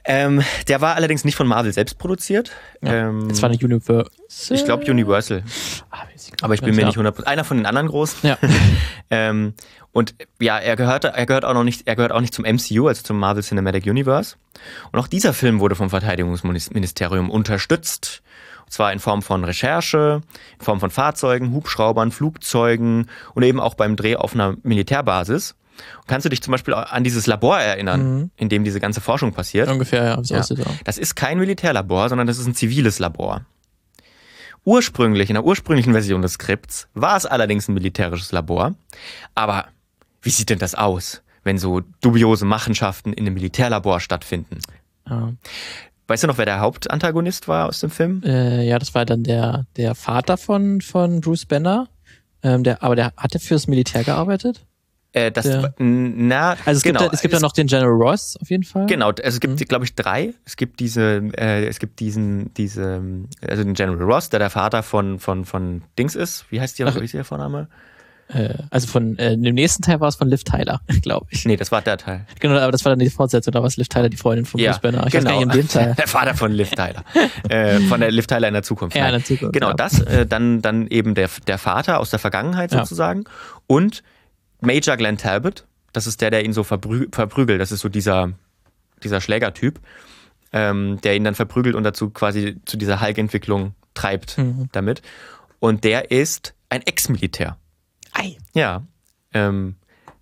[0.09, 2.51] Ähm, der war allerdings nicht von Marvel selbst produziert.
[2.81, 4.09] Ja, ähm, war eine Universal.
[4.49, 5.43] Ich glaube Universal.
[5.91, 6.03] Ah,
[6.41, 7.25] aber ich bin mir nicht 100%.
[7.25, 8.29] Einer von den anderen großen.
[8.29, 8.37] Ja.
[9.11, 9.53] ähm,
[9.91, 12.87] und ja, er gehört, er gehört auch noch nicht, er gehört auch nicht zum MCU,
[12.87, 14.37] also zum Marvel Cinematic Universe.
[14.93, 18.21] Und auch dieser Film wurde vom Verteidigungsministerium unterstützt.
[18.63, 20.21] Und zwar in Form von Recherche,
[20.57, 25.55] in Form von Fahrzeugen, Hubschraubern, Flugzeugen und eben auch beim Dreh auf einer Militärbasis.
[26.07, 28.31] Kannst du dich zum Beispiel an dieses Labor erinnern, mhm.
[28.35, 29.69] in dem diese ganze Forschung passiert?
[29.69, 30.43] Ungefähr, ja.
[30.43, 30.65] So ja.
[30.83, 33.45] Das ist kein Militärlabor, sondern das ist ein ziviles Labor.
[34.65, 38.75] Ursprünglich, in der ursprünglichen Version des Skripts, war es allerdings ein militärisches Labor.
[39.33, 39.67] Aber
[40.21, 44.59] wie sieht denn das aus, wenn so dubiose Machenschaften in einem Militärlabor stattfinden?
[45.09, 45.31] Ja.
[46.07, 48.21] Weißt du noch, wer der Hauptantagonist war aus dem Film?
[48.23, 51.87] Äh, ja, das war dann der, der Vater von, von Bruce Banner.
[52.43, 54.65] Ähm, der, aber der hatte fürs Militär gearbeitet?
[55.13, 57.01] Äh, das, der, na, also es genau.
[57.01, 58.85] gibt, es gibt ja noch den General Ross auf jeden Fall.
[58.87, 59.65] Genau, also es gibt, mhm.
[59.65, 60.33] glaube ich, drei.
[60.45, 63.01] Es gibt diese, äh, es gibt diesen, diese,
[63.47, 66.45] also den General Ross, der der Vater von, von, von Dings ist.
[66.49, 67.67] Wie heißt die, wie ist der Vorname?
[68.29, 71.45] Äh, also von äh, dem nächsten Teil war es von Liv Tyler, glaube ich.
[71.45, 72.25] Nee, das war der Teil.
[72.39, 74.59] Genau, aber das war dann die Fortsetzung, da war es Liv Tyler, die Freundin von
[74.59, 75.07] ja, Bruce Banner.
[75.07, 75.29] Ich genau.
[75.29, 75.93] weiß nicht, in dem Teil.
[75.97, 77.03] Der Vater von Liv Tyler.
[77.49, 78.97] äh, von der Liv Tyler in der Zukunft.
[78.97, 79.53] Ja, in der Zukunft.
[79.53, 79.73] Genau, ja.
[79.73, 83.23] das, äh, dann, dann eben der, der Vater aus der Vergangenheit sozusagen.
[83.25, 83.31] Ja.
[83.67, 84.03] Und
[84.61, 87.61] Major Glenn Talbot, das ist der, der ihn so verprü verprügelt.
[87.61, 88.33] Das ist so dieser,
[89.03, 89.79] dieser Schlägertyp,
[90.53, 94.69] ähm, der ihn dann verprügelt und dazu quasi zu dieser Hulk-Entwicklung treibt mhm.
[94.71, 95.01] damit.
[95.59, 97.57] Und der ist ein Ex-Militär.
[98.13, 98.37] Ei.
[98.53, 98.83] Ja
[99.33, 99.75] ähm,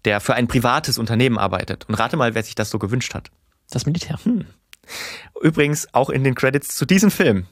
[0.04, 1.86] der für ein privates Unternehmen arbeitet.
[1.88, 3.32] Und rate mal, wer sich das so gewünscht hat.
[3.72, 4.20] Das Militär.
[4.24, 4.46] Hm.
[5.42, 7.48] Übrigens auch in den Credits zu diesem Film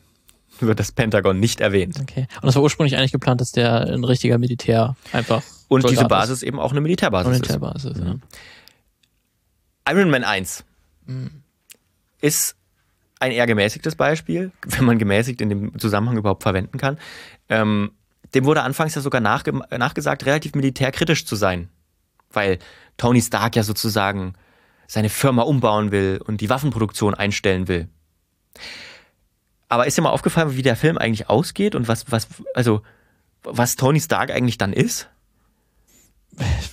[0.59, 1.99] wird das Pentagon nicht erwähnt.
[2.01, 2.27] Okay.
[2.35, 5.43] Und das war ursprünglich eigentlich geplant, dass der ein richtiger Militär einfach.
[5.67, 6.43] Und Soldat diese Basis ist.
[6.43, 8.01] eben auch eine Militärbasis, Militärbasis ist.
[8.01, 8.21] Mhm.
[9.85, 9.93] Ja.
[9.93, 10.63] Iron Man 1
[11.05, 11.43] mhm.
[12.21, 12.55] ist
[13.19, 16.97] ein eher gemäßigtes Beispiel, wenn man gemäßigt in dem Zusammenhang überhaupt verwenden kann.
[17.49, 17.91] Ähm,
[18.33, 21.69] dem wurde anfangs ja sogar nachge nachgesagt, relativ militärkritisch zu sein.
[22.31, 22.57] Weil
[22.97, 24.33] Tony Stark ja sozusagen
[24.87, 27.87] seine Firma umbauen will und die Waffenproduktion einstellen will.
[29.73, 32.83] Aber ist dir mal aufgefallen, wie der Film eigentlich ausgeht und was, was, also,
[33.43, 35.09] was Tony Stark eigentlich dann ist?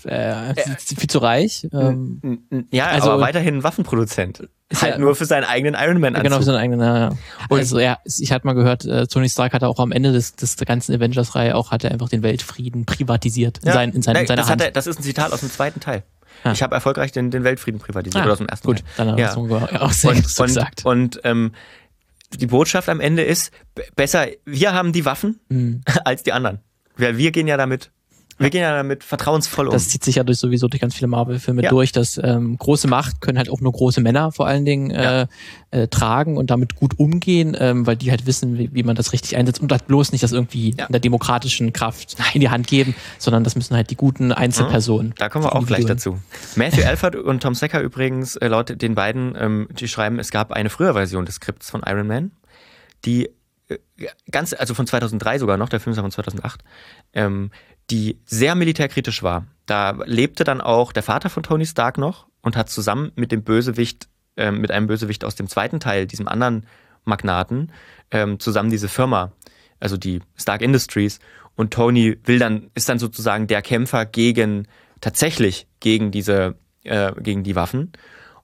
[0.04, 1.66] Äh, viel zu reich.
[1.72, 4.50] Ähm, ja, also, aber weiterhin ein Waffenproduzent.
[4.74, 6.24] Halt ja, nur für seinen eigenen Iron Man -Anzug.
[6.24, 7.16] Genau, für seinen eigenen, ja, ja.
[7.48, 10.56] Also ja, ich hatte mal gehört, äh, Tony Stark hatte auch am Ende des, des
[10.56, 14.14] der ganzen Avengers-Reihe auch, hat er einfach den Weltfrieden privatisiert in, ja, sein, in, sein,
[14.16, 14.60] in seiner das Hand.
[14.60, 16.02] Er, das ist ein Zitat aus dem zweiten Teil.
[16.44, 16.52] Ja.
[16.52, 19.06] Ich habe erfolgreich den, den Weltfrieden privatisiert, ah, oder aus dem ersten gut, Teil.
[19.06, 19.34] Dann ja.
[19.34, 19.80] ja.
[19.80, 20.84] auch sehr und, und, gesagt.
[20.84, 21.52] Und ähm,
[22.38, 23.52] die Botschaft am Ende ist,
[23.96, 25.82] besser, wir haben die Waffen mhm.
[26.04, 26.60] als die anderen.
[26.96, 27.90] Weil wir gehen ja damit
[28.40, 29.72] wir gehen ja damit vertrauensvoll um.
[29.72, 31.68] Das zieht sich ja durch sowieso durch ganz viele Marvel-Filme ja.
[31.68, 35.02] durch, dass ähm, große Macht können halt auch nur große Männer vor allen Dingen äh,
[35.02, 35.28] ja.
[35.70, 39.12] äh, tragen und damit gut umgehen, ähm, weil die halt wissen, wie, wie man das
[39.12, 40.86] richtig einsetzt und halt bloß nicht das irgendwie ja.
[40.86, 45.14] in der demokratischen Kraft in die Hand geben, sondern das müssen halt die guten Einzelpersonen.
[45.18, 46.18] Da kommen wir auch gleich dazu.
[46.56, 50.50] Matthew Alford und Tom Secker übrigens, äh, laut den beiden, ähm, die schreiben, es gab
[50.52, 52.30] eine frühere Version des Skripts von Iron Man,
[53.04, 53.28] die
[53.68, 53.78] äh,
[54.30, 56.62] ganz, also von 2003 sogar noch, der Film ist von 2008,
[57.12, 57.50] ähm,
[57.90, 59.46] die sehr militärkritisch war.
[59.66, 63.42] Da lebte dann auch der Vater von Tony Stark noch und hat zusammen mit dem
[63.42, 66.66] Bösewicht, äh, mit einem Bösewicht aus dem zweiten Teil, diesem anderen
[67.04, 67.72] Magnaten,
[68.10, 69.32] ähm, zusammen diese Firma,
[69.78, 71.20] also die Stark Industries.
[71.56, 74.66] Und Tony will dann, ist dann sozusagen der Kämpfer gegen,
[75.00, 77.92] tatsächlich gegen diese, äh, gegen die Waffen.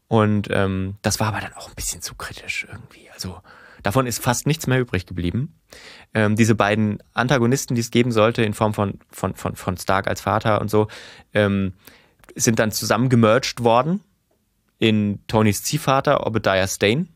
[0.08, 3.10] Und ähm, das war aber dann auch ein bisschen zu kritisch irgendwie.
[3.12, 3.40] Also
[3.86, 5.60] Davon ist fast nichts mehr übrig geblieben.
[6.12, 10.08] Ähm, diese beiden Antagonisten, die es geben sollte, in Form von, von, von, von Stark
[10.08, 10.88] als Vater und so,
[11.32, 11.72] ähm,
[12.34, 14.00] sind dann zusammen gemerged worden
[14.80, 17.06] in Tonys Ziehvater Obadiah Stane.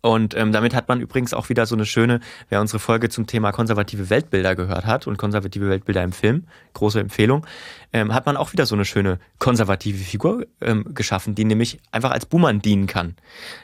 [0.00, 3.26] Und ähm, damit hat man übrigens auch wieder so eine schöne, wer unsere Folge zum
[3.26, 7.46] Thema konservative Weltbilder gehört hat und konservative Weltbilder im Film, große Empfehlung,
[7.92, 12.10] ähm, hat man auch wieder so eine schöne konservative Figur ähm, geschaffen, die nämlich einfach
[12.10, 13.16] als Buhmann dienen kann.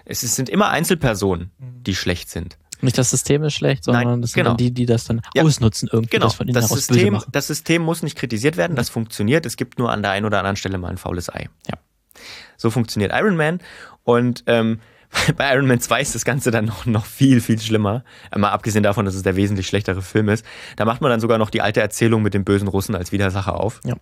[0.05, 2.59] Es sind immer Einzelpersonen, die schlecht sind.
[2.81, 4.55] Nicht das System ist schlecht, sondern Nein, das sind genau.
[4.55, 8.03] die, die das dann Ja, ausnutzen irgendwie, Genau, das von das System, das System muss
[8.03, 9.47] nicht kritisiert werden, das funktioniert.
[9.47, 11.49] Es gibt nur an der einen oder anderen Stelle mal ein faules Ei.
[11.67, 11.79] Ja.
[12.57, 13.59] So funktioniert Iron Man.
[14.05, 14.81] Und ähm,
[15.37, 18.05] bei Iron Man 2 ist das Ganze dann noch, noch viel, viel schlimmer.
[18.31, 20.45] Äh, Mal abgesehen davon, dass es der wesentlich schlechtere Film ist.
[20.77, 23.59] Da macht man dann sogar noch die alte Erzählung mit dem bösen Russen als Widersacher
[23.59, 23.81] auf.
[23.85, 23.95] Ja.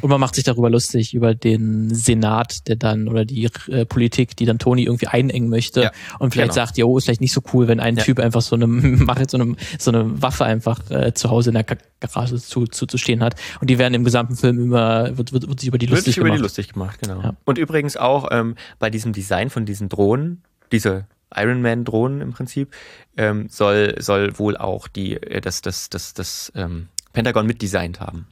[0.00, 4.34] Und man macht sich darüber lustig, über den Senat, der dann, oder die äh, Politik,
[4.36, 5.82] die dann Tony irgendwie einengen möchte.
[5.84, 6.66] Ja, und vielleicht genau.
[6.66, 8.02] sagt, jo, ist vielleicht nicht so cool, wenn ein Ja.
[8.02, 11.54] Typ einfach so eine, macht so eine, so eine Waffe einfach äh, zu Hause in
[11.54, 13.36] der Ga- Garage zu, zu, zu stehen hat.
[13.60, 16.14] Und die werden im gesamten Film immer, wird, wird, wird sich über die Wird lustig
[16.14, 16.38] sich über gemacht.
[16.38, 17.20] die lustig gemacht, genau.
[17.22, 17.36] Ja.
[17.44, 20.42] Und übrigens auch ähm, bei diesem Design von diesen Drohnen,
[20.72, 22.70] diese Iron Man Drohnen im Prinzip,
[23.16, 28.26] ähm, soll, soll wohl auch die, äh, das, das, das, das ähm, Pentagon mitdesignt haben.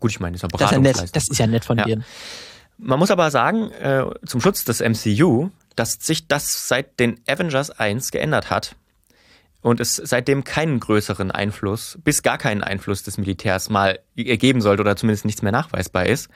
[0.00, 1.78] Gut, ich meine, das ist eine das, ist ja nett, das ist ja nett von
[1.78, 1.84] Ja.
[1.84, 2.04] denen.
[2.78, 7.70] Man muss aber sagen, äh, zum Schutz des MCU, dass sich das seit den Avengers
[7.70, 8.76] 1 geändert hat
[9.62, 14.82] und es seitdem keinen größeren Einfluss, bis gar keinen Einfluss des Militärs mal geben sollte
[14.82, 16.28] oder zumindest nichts mehr nachweisbar ist.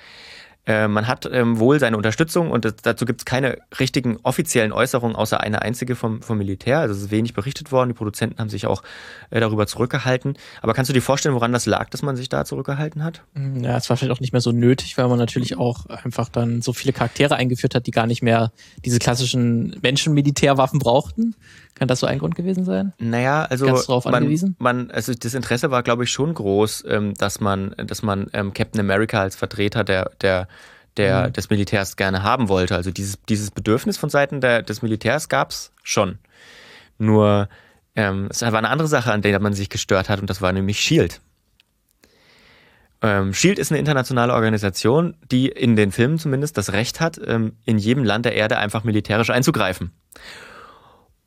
[0.71, 4.73] Äh, man hat ähm, wohl seine Unterstützung und das, dazu gibt es keine richtigen offiziellen
[4.73, 6.79] Äußerungen, außer eine einzige vom, vom Militär.
[6.79, 7.89] Also es ist wenig berichtet worden.
[7.89, 8.85] Die Produzenten haben sich auch
[9.31, 10.35] äh, darüber zurückgehalten.
[10.63, 13.23] Aber kannst du dir vorstellen, woran das lag, dass man sich da zurückgehalten hat?
[13.61, 16.63] Ja, es war vielleicht auch nicht mehr so nötig, weil man natürlich auch einfach dann
[16.63, 18.53] so viele Charaktere eingeführt hat, die gar nicht mehr
[18.85, 21.35] diese klassischen Menschen-Militärwaffen brauchten.
[21.75, 22.93] Kann das so ein Grund gewesen sein?
[22.99, 23.67] Naja, also
[24.05, 24.55] man, angewiesen?
[24.59, 28.53] man, also das Interesse war, glaube ich, schon groß, ähm, dass man, dass man ähm,
[28.53, 30.49] Captain America als Vertreter der, der,
[30.97, 31.33] der Mhm.
[31.33, 32.75] des Militärs gerne haben wollte.
[32.75, 36.19] Also dieses, dieses Bedürfnis von Seiten der, des Militärs gab's schon.
[36.99, 37.49] Nur
[37.97, 40.53] ähm, es war eine andere Sache, an der man sich gestört hat, und das war
[40.53, 41.21] nämlich Shield.
[43.03, 47.57] Ähm, Shield ist eine internationale Organisation, die in den Filmen zumindest das Recht hat, ähm,
[47.65, 49.93] in jedem Land der Erde einfach militärisch einzugreifen.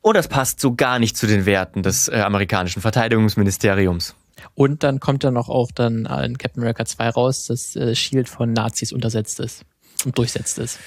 [0.04, 4.14] Und das passt so gar nicht zu den Werten des äh, amerikanischen Verteidigungsministeriums.
[4.52, 8.28] Und dann kommt dann auch, auch dann in Captain America 2 raus, dass äh, Shield
[8.28, 9.64] von Nazis untersetzt ist
[10.04, 10.78] und durchsetzt ist.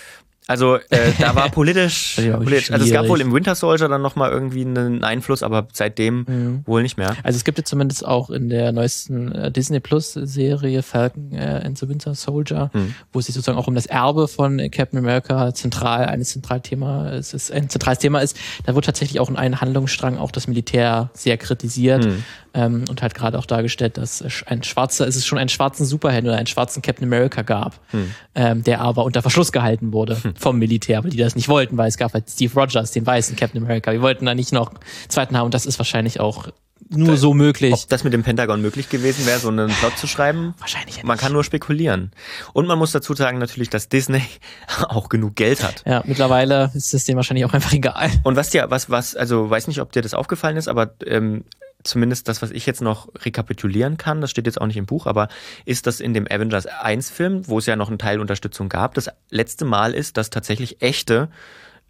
[0.48, 4.02] Also äh, da war politisch, ist politisch also es gab wohl im Winter Soldier dann
[4.02, 6.64] nochmal irgendwie einen Einfluss, aber seitdem Mhm.
[6.66, 7.16] wohl nicht mehr.
[7.24, 11.62] Also es gibt ja zumindest auch in der neuesten äh, Disney Plus Serie Falcon äh,
[11.66, 12.96] and the Winter Soldier, Mhm.
[13.14, 17.12] wo es sich sozusagen auch um das Erbe von äh, Captain America zentral, ein Zentralthema,
[17.12, 18.38] es ist ein zentrales Thema ist.
[18.66, 22.24] Da wird tatsächlich auch in einem Handlungsstrang auch das Militär sehr kritisiert Mhm.
[22.58, 26.28] Ähm, und halt gerade auch dargestellt, dass ein schwarzer, es ist schon einen schwarzen Superhelden
[26.30, 28.12] oder einen schwarzen Captain America gab, Mhm.
[28.36, 31.88] ähm, der aber unter Verschluss gehalten wurde vom Militär, weil die das nicht wollten, weil
[31.88, 33.92] es gab halt Steve Rogers, den weißen Captain America.
[33.92, 36.48] Wir wollten da nicht noch einen zweiten haben und das ist wahrscheinlich auch
[36.90, 37.74] nur so möglich.
[37.74, 40.54] Ob das mit dem Pentagon möglich gewesen wäre, so einen Plot zu schreiben?
[40.60, 42.12] Wahrscheinlich ja Man kann nur spekulieren.
[42.54, 44.22] Und man muss dazu sagen natürlich, dass Disney
[44.88, 45.84] auch genug Geld hat.
[45.86, 48.10] Ja, mittlerweile ist es denen wahrscheinlich auch einfach egal.
[48.24, 51.44] Und was dir, was, was, also weiß nicht, ob dir das aufgefallen ist, aber ähm,
[51.88, 55.08] zumindest das, was ich jetzt noch rekapitulieren kann, das steht jetzt auch nicht im Buch,
[55.08, 55.28] aber
[55.66, 58.94] ist, dass in dem Avengers 1 Film, wo es ja noch einen Teil Unterstützung gab,
[58.94, 61.30] das letzte Mal ist, dass tatsächlich echte,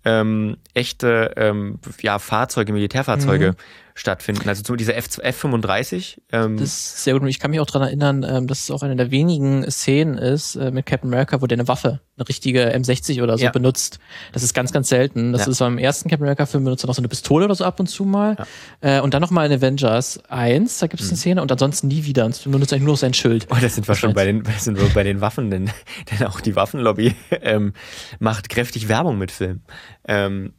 [0.05, 3.55] ähm, echte ähm, ja, Fahrzeuge, Militärfahrzeuge
[3.97, 4.47] stattfinden.
[4.47, 6.19] Also zum, diese F F-35.
[6.31, 7.23] Ähm, Das ist sehr gut.
[7.23, 10.17] Und ich kann mich auch dran erinnern, ähm, dass es auch eine der wenigen Szenen
[10.17, 13.51] ist äh, mit Captain America, wo der eine Waffe, eine richtige M60 oder so Ja.
[13.51, 13.99] benutzt.
[14.33, 15.31] Das ist ganz, ganz selten.
[15.33, 15.51] Das Ja.
[15.51, 17.87] ist beim ersten Captain America-Film benutzt er noch so eine Pistole oder so ab und
[17.87, 18.37] zu mal.
[18.81, 21.11] Äh, und dann nochmal in Avengers 1, da gibt es Mhm.
[21.11, 22.25] eine Szene und ansonsten nie wieder.
[22.25, 23.47] Und benutzt eigentlich nur noch sein Schild.
[23.49, 25.71] Oh, da sind wir schon bei den, sind wir bei den Waffen, denn,
[26.11, 27.73] denn auch die Waffenlobby ähm,
[28.19, 29.63] macht kräftig Werbung mit Filmen.
[30.07, 30.53] Ähm,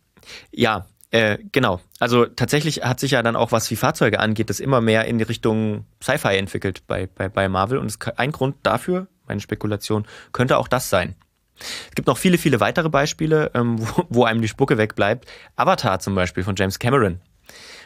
[0.50, 1.80] ja, äh, genau.
[1.98, 5.18] Also tatsächlich hat sich ja dann auch, was wie Fahrzeuge angeht, das immer mehr in
[5.18, 7.78] die Richtung Sci-Fi entwickelt bei, bei, bei Marvel.
[7.78, 11.14] Und ein Grund dafür, meine Spekulation, könnte auch das sein.
[11.58, 15.28] Es gibt noch viele, viele weitere Beispiele, ähm, wo, wo einem die Spucke wegbleibt.
[15.56, 17.20] Avatar zum Beispiel von James Cameron.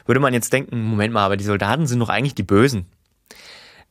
[0.05, 2.87] Würde man jetzt denken, Moment mal, aber die Soldaten sind doch eigentlich die Bösen.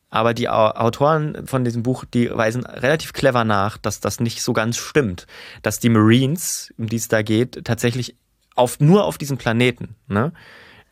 [0.10, 4.42] Aber die Au- Autoren von diesem Buch, die weisen relativ clever nach, dass das nicht
[4.44, 5.26] so ganz stimmt.
[5.62, 8.18] Dass die Marines, um die es da geht, tatsächlich
[8.56, 10.34] auf, nur auf diesem Planeten, ne,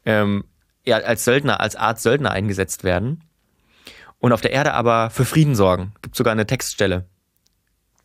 [0.05, 0.45] ähm,
[0.85, 3.23] ja, als Söldner, als Art Söldner eingesetzt werden.
[4.19, 5.93] Und auf der Erde aber für Frieden sorgen.
[6.01, 7.05] Gibt sogar eine Textstelle,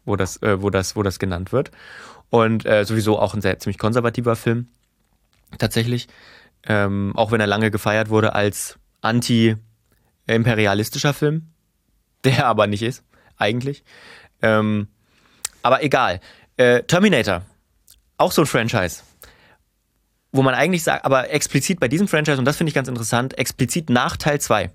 [0.05, 1.73] wo das, äh, wo das, wo das genannt wird.
[2.31, 4.69] Und äh, sowieso auch ein sehr ziemlich konservativer Film.
[5.59, 6.07] Tatsächlich.
[6.67, 11.51] Ähm, auch wenn er lange gefeiert wurde als anti-imperialistischer Film,
[12.25, 13.05] der aber nicht ist,
[13.37, 13.85] eigentlich.
[14.41, 14.89] Ähm,
[15.63, 16.21] aber egal.
[16.57, 17.43] Äh, Terminator,
[18.17, 19.03] auch so ein Franchise.
[20.35, 23.39] Wo man eigentlich sagt, aber explizit bei diesem Franchise, und das finde ich ganz interessant,
[23.39, 24.69] explizit nach Teil 2.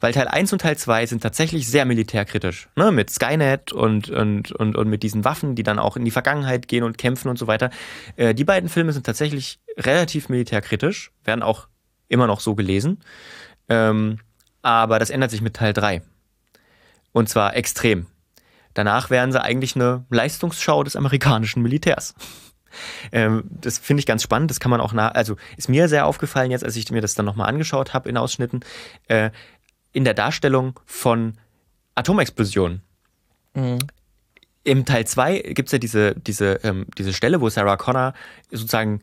[0.00, 2.70] Weil Teil 1 und Teil 2 sind tatsächlich sehr militärkritisch.
[2.74, 2.90] Ne?
[2.90, 6.68] Mit Skynet und, und, und, und mit diesen Waffen, die dann auch in die Vergangenheit
[6.68, 7.68] gehen und kämpfen und so weiter.
[8.16, 11.68] Äh, die beiden Filme sind tatsächlich relativ militärkritisch, werden auch
[12.08, 13.00] immer noch so gelesen.
[13.68, 14.20] Ähm,
[14.62, 16.00] aber das ändert sich mit Teil 3.
[17.12, 18.06] Und zwar extrem.
[18.72, 22.14] Danach wären sie eigentlich eine Leistungsschau des amerikanischen Militärs.
[23.12, 24.50] Ähm, das finde ich ganz spannend.
[24.50, 27.14] Das kann man auch nach, also ist mir sehr aufgefallen jetzt, als ich mir das
[27.14, 28.60] dann nochmal angeschaut habe in Ausschnitten,
[29.08, 29.30] äh,
[29.92, 31.34] in der Darstellung von
[31.94, 32.82] Atomexplosionen.
[33.54, 33.78] Mhm.
[34.64, 38.14] Im Teil 2 gibt es ja diese, diese, ähm, diese Stelle, wo Sarah Connor
[38.50, 39.00] sozusagen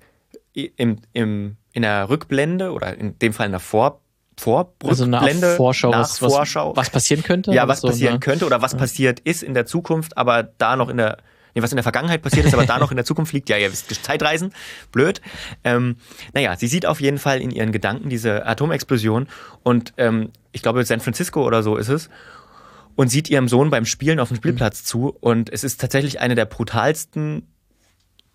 [0.53, 3.99] im, im, in der Rückblende oder in dem Fall in der Vor
[4.35, 6.75] Vorblende, also Vorschau, nach was, Vorschau.
[6.75, 7.53] Was, passieren könnte?
[7.53, 8.19] Ja, was so, passieren ne?
[8.19, 8.79] könnte oder was ja.
[8.79, 11.17] passiert ist in der Zukunft, aber da noch in der,
[11.53, 13.49] nee, was in der Vergangenheit passiert ist, aber da noch in der Zukunft liegt.
[13.49, 14.53] Ja, ihr wisst, Zeitreisen,
[14.91, 15.21] blöd.
[15.63, 15.97] Ähm,
[16.33, 19.27] naja, sie sieht auf jeden Fall in ihren Gedanken diese Atomexplosion
[19.63, 22.09] und ähm, ich glaube San Francisco oder so ist es
[22.95, 24.85] und sieht ihrem Sohn beim Spielen auf dem Spielplatz mhm.
[24.85, 27.47] zu und es ist tatsächlich eine der brutalsten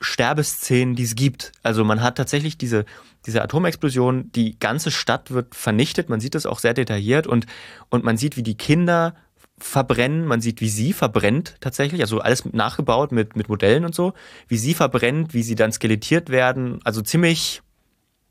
[0.00, 1.52] Sterbeszenen, die es gibt.
[1.62, 2.84] Also man hat tatsächlich diese,
[3.26, 7.46] diese Atomexplosion, die ganze Stadt wird vernichtet, man sieht das auch sehr detailliert und,
[7.88, 9.14] und man sieht, wie die Kinder
[9.60, 14.14] verbrennen, man sieht, wie sie verbrennt tatsächlich, also alles nachgebaut mit, mit Modellen und so,
[14.48, 17.62] wie sie verbrennt, wie sie dann skelettiert werden, also ziemlich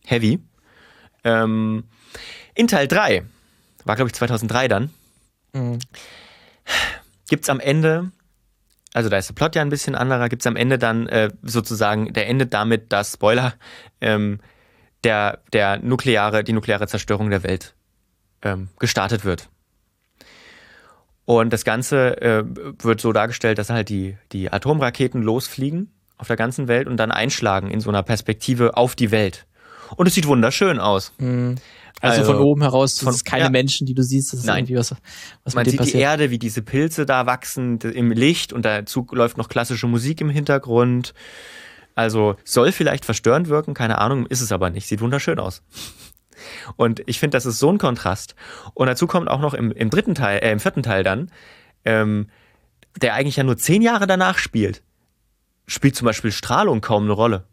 [0.06, 0.40] heavy.
[1.24, 1.86] Ähm,
[2.56, 3.24] in Teil 3,
[3.86, 4.90] war glaube ich 2003 dann,
[5.54, 5.80] mhm.
[7.30, 8.12] gibt es am Ende
[8.94, 11.30] also da ist der Plot ja ein bisschen anderer, gibt es am Ende dann äh,
[11.44, 13.54] sozusagen, der endet damit, dass, Spoiler,
[14.02, 14.40] ähm,
[15.04, 17.76] der, der nukleare, die nukleare Zerstörung der Welt
[18.42, 19.50] ähm, gestartet wird.
[21.28, 22.44] Und das Ganze äh,
[22.82, 27.12] wird so dargestellt, dass halt die, die Atomraketen losfliegen auf der ganzen Welt und dann
[27.12, 29.46] einschlagen in so einer Perspektive auf die Welt.
[29.98, 31.12] Und es sieht wunderschön aus.
[31.18, 31.56] Mhm.
[32.00, 33.50] Also, also, von oben heraus, das von, keine ja.
[33.50, 34.60] Menschen, die du siehst, das ist Nein.
[34.60, 34.96] irgendwie was,
[35.44, 35.96] was Man sieht passiert.
[35.96, 40.22] die Erde, wie diese Pilze da wachsen im Licht und dazu läuft noch klassische Musik
[40.22, 41.14] im Hintergrund.
[41.94, 44.88] Also soll vielleicht verstörend wirken, keine Ahnung, ist es aber nicht.
[44.88, 45.62] Sieht wunderschön aus.
[46.76, 48.36] Und ich finde, das ist so ein Kontrast.
[48.74, 51.32] Und dazu kommt auch noch im, im dritten Teil, äh, im vierten Teil dann,
[51.86, 52.30] ähm,
[52.96, 54.82] der eigentlich ja nur zehn Jahre danach spielt,
[55.68, 57.44] spielt zum Beispiel Strahlung kaum eine Rolle.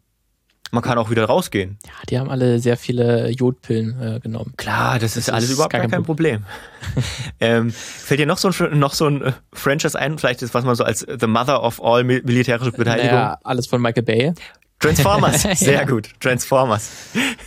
[0.71, 1.77] Man kann auch wieder rausgehen.
[1.85, 4.53] Ja, die haben alle sehr viele Jodpillen äh, genommen.
[4.57, 6.43] Klar, das, das ist alles überhaupt gar kein, kein Problem.
[7.39, 10.65] ähm, fällt dir noch so ein, noch so ein äh, Franchise ein, vielleicht ist was
[10.65, 13.13] man so als The Mother of All militärische Beteiligung?
[13.13, 14.33] Ja, alles von Michael Bay.
[14.79, 16.09] Transformers, sehr gut.
[16.19, 16.91] Transformers.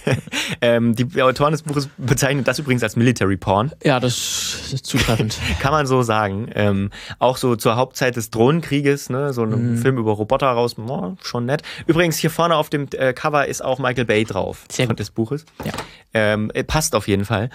[0.61, 3.73] ähm, die Autoren des Buches bezeichnen das übrigens als Military Porn.
[3.85, 5.39] Ja, das ist zutreffend.
[5.61, 6.51] Kann man so sagen.
[6.55, 9.79] Ähm, auch so zur Hauptzeit des Drohnenkrieges, ne, so ein mhm.
[9.79, 11.63] Film über Roboter raus, oh, schon nett.
[11.87, 14.99] Übrigens, hier vorne auf dem äh, Cover ist auch Michael Bay drauf sehr gut.
[14.99, 15.45] des Buches.
[15.65, 15.73] Ja.
[16.15, 17.51] Ähm, äh, passt auf jeden Fall.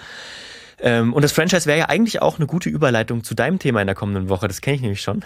[0.80, 3.86] Ähm, und das Franchise wäre ja eigentlich auch eine gute Überleitung zu deinem Thema in
[3.86, 4.48] der kommenden Woche.
[4.48, 5.22] Das kenne ich nämlich schon.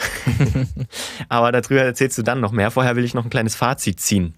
[1.28, 2.70] Aber darüber erzählst du dann noch mehr.
[2.70, 4.34] Vorher will ich noch ein kleines Fazit ziehen.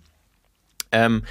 [0.93, 1.23] Ähm,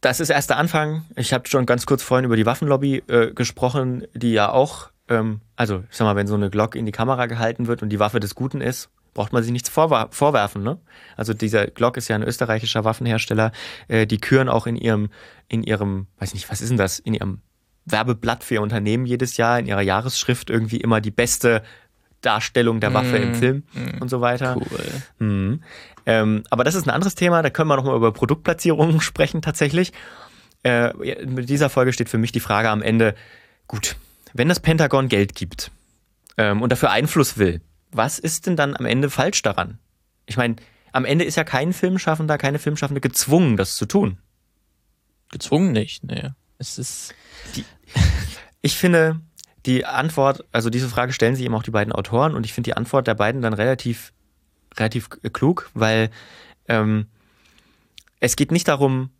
[0.00, 1.04] das ist erst der Anfang.
[1.16, 5.40] Ich habe schon ganz kurz vorhin über die Waffenlobby äh, gesprochen, die ja auch, ähm,
[5.56, 7.98] also ich sag mal, wenn so eine Glock in die Kamera gehalten wird und die
[7.98, 10.62] Waffe des Guten ist, braucht man sich nichts vorwer vorwerfen.
[10.62, 10.78] Ne?
[11.16, 13.50] Also dieser Glock ist ja ein österreichischer Waffenhersteller.
[13.88, 15.08] Äh, die küren auch in ihrem,
[15.48, 17.40] in ihrem, weiß nicht, was ist denn das, in ihrem
[17.90, 21.62] Werbeblatt für ihr Unternehmen jedes Jahr, in ihrer Jahresschrift irgendwie immer die beste
[22.20, 24.56] Darstellung der Waffe mm, im Film mm, und so weiter.
[24.56, 25.26] Cool.
[25.26, 25.62] Mm.
[26.06, 29.92] Ähm, aber das ist ein anderes Thema, da können wir nochmal über Produktplatzierungen sprechen tatsächlich.
[30.64, 30.92] Äh,
[31.26, 33.14] mit dieser Folge steht für mich die Frage am Ende,
[33.68, 33.96] gut,
[34.32, 35.70] wenn das Pentagon Geld gibt
[36.36, 37.60] ähm, und dafür Einfluss will,
[37.92, 39.78] was ist denn dann am Ende falsch daran?
[40.26, 40.56] Ich meine,
[40.92, 44.18] am Ende ist ja kein Filmschaffender, keine Filmschaffende gezwungen, das zu tun.
[45.30, 46.30] Gezwungen nicht, nee.
[46.58, 47.14] Es ist.
[47.54, 47.64] Die,
[48.62, 49.20] ich finde,
[49.66, 52.68] die Antwort, also diese Frage stellen sich eben auch die beiden Autoren und ich finde
[52.70, 54.12] die Antwort der beiden dann relativ,
[54.76, 56.10] relativ klug, weil
[56.68, 57.06] ähm,
[58.20, 59.10] es geht nicht darum,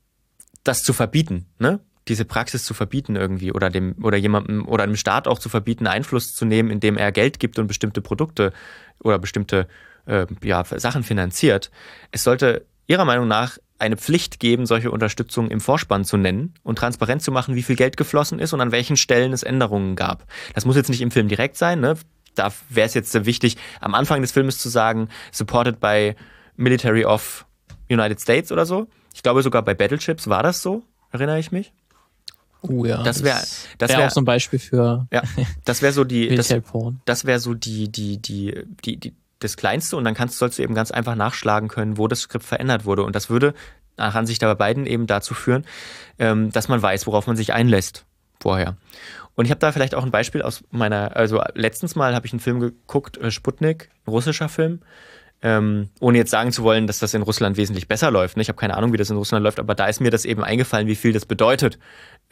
[0.64, 1.81] das zu verbieten, ne?
[2.09, 5.87] diese Praxis zu verbieten irgendwie oder dem oder jemandem oder einem Staat auch zu verbieten,
[5.87, 8.52] Einfluss zu nehmen, indem er Geld gibt und bestimmte Produkte
[9.00, 9.68] oder bestimmte
[10.07, 11.70] äh, ja, Sachen finanziert.
[12.11, 16.78] Es sollte ihrer Meinung nach eine Pflicht geben, solche Unterstützung im Vorspann zu nennen und
[16.78, 20.24] transparent zu machen, wie viel Geld geflossen ist und an welchen Stellen es Änderungen gab.
[20.54, 21.96] Das muss jetzt nicht im Film direkt sein, ne?
[22.34, 26.14] Da wäre es jetzt wichtig, am Anfang des Filmes zu sagen, supported by
[26.56, 27.46] Military of
[27.90, 28.86] United States oder so.
[29.14, 31.72] Ich glaube sogar bei Battleships war das so, erinnere ich mich.
[32.62, 33.02] Oh ja.
[33.02, 33.38] Das wäre
[33.78, 35.22] das wär wär, auch so ein Beispiel für ja,
[35.64, 36.52] das wäre so die das,
[37.04, 40.62] das wäre so die die die die die das kleinste und dann kannst sollst du
[40.62, 43.55] eben ganz einfach nachschlagen können, wo das Skript verändert wurde und das würde
[43.96, 45.64] nach Ansicht der beiden eben dazu führen,
[46.18, 48.05] ähm, dass man weiß, worauf man sich einlässt
[48.40, 48.77] vorher.
[49.35, 52.33] Und ich habe da vielleicht auch ein Beispiel aus meiner, also letztens mal habe ich
[52.33, 54.81] einen Film geguckt, äh, Sputnik, ein russischer Film,
[55.42, 58.37] ähm, ohne jetzt sagen zu wollen, dass das in Russland wesentlich besser läuft.
[58.37, 58.42] Ne?
[58.42, 60.42] Ich habe keine Ahnung, wie das in Russland läuft, aber da ist mir das eben
[60.42, 61.79] eingefallen, wie viel das bedeutet,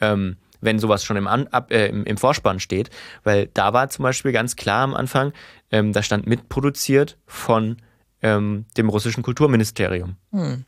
[0.01, 2.89] ähm, wenn sowas schon im, An ab, äh, im, im Vorspann steht.
[3.23, 5.31] Weil da war zum Beispiel ganz klar am Anfang,
[5.71, 7.77] ähm, da stand mitproduziert von
[8.21, 10.15] ähm, dem russischen Kulturministerium.
[10.31, 10.65] Hm.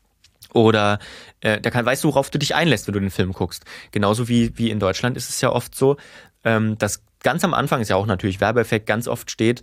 [0.52, 0.98] Oder
[1.40, 3.64] äh, da kann, weißt du, worauf du dich einlässt, wenn du den Film guckst.
[3.92, 5.96] Genauso wie, wie in Deutschland ist es ja oft so,
[6.44, 9.62] ähm, dass ganz am Anfang ist ja auch natürlich Werbeeffekt, ganz oft steht,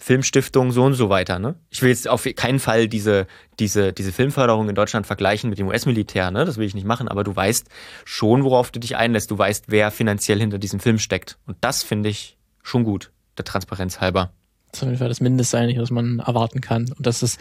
[0.00, 1.40] Filmstiftung so und so weiter.
[1.40, 1.56] Ne?
[1.70, 3.26] Ich will jetzt auf keinen Fall diese,
[3.58, 6.44] diese, diese Filmförderung in Deutschland vergleichen mit dem US-Militär, ne?
[6.44, 7.68] das will ich nicht machen, aber du weißt
[8.04, 9.30] schon, worauf du dich einlässt.
[9.30, 11.38] Du weißt, wer finanziell hinter diesem Film steckt.
[11.46, 14.32] Und das finde ich schon gut, der Transparenz halber.
[14.70, 16.92] Das ist auf jeden Fall das Mindeste eigentlich, was man erwarten kann.
[16.96, 17.40] Und das ist,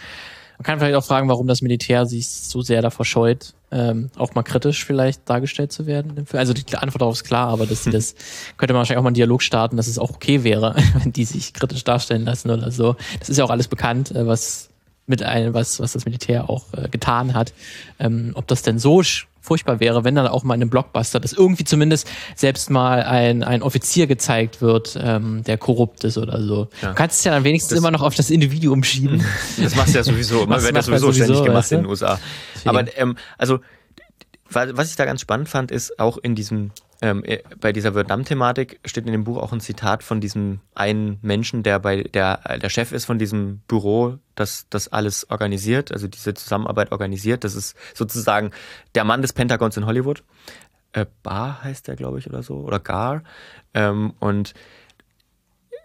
[0.57, 4.33] man kann vielleicht auch fragen, warum das Militär sich so sehr davor scheut, ähm, auch
[4.33, 6.25] mal kritisch vielleicht dargestellt zu werden.
[6.33, 8.15] Also die Antwort darauf ist klar, aber dass sie das,
[8.57, 11.25] könnte man wahrscheinlich auch mal einen Dialog starten, dass es auch okay wäre, wenn die
[11.25, 12.95] sich kritisch darstellen lassen oder so.
[13.19, 14.69] Das ist ja auch alles bekannt, äh, was
[15.05, 17.53] mit einem, was, was das Militär auch äh, getan hat.
[17.99, 19.01] Ähm, ob das denn so
[19.47, 23.43] furchtbar wäre, wenn dann auch mal in einem Blockbuster, dass irgendwie zumindest selbst mal ein,
[23.43, 26.67] ein Offizier gezeigt wird, ähm, der korrupt ist oder so.
[26.81, 26.89] Ja.
[26.89, 29.23] Du kannst es ja dann wenigstens Das- immer noch auf das Individuum schieben.
[29.61, 30.41] Das machst du ja sowieso.
[30.41, 31.75] Man Das wird das man sowieso ständig sowieso, gemacht weißt du?
[31.75, 32.19] in den USA.
[32.55, 32.69] Deswegen.
[32.69, 33.59] Aber ähm, also,
[34.49, 38.79] was ich da ganz spannend fand, ist auch in diesem, ähm, äh, bei dieser Vietnam-Thematik
[38.85, 42.59] steht in dem Buch auch ein Zitat von diesem einen Menschen, der bei der äh,
[42.59, 47.43] der Chef ist von diesem Büro, das das alles organisiert, also diese Zusammenarbeit organisiert.
[47.43, 48.51] Das ist sozusagen
[48.95, 50.23] der Mann des Pentagons in Hollywood.
[50.93, 53.23] Äh, Bar heißt der, glaube ich, oder so, oder Gar.
[53.73, 54.53] Ähm, und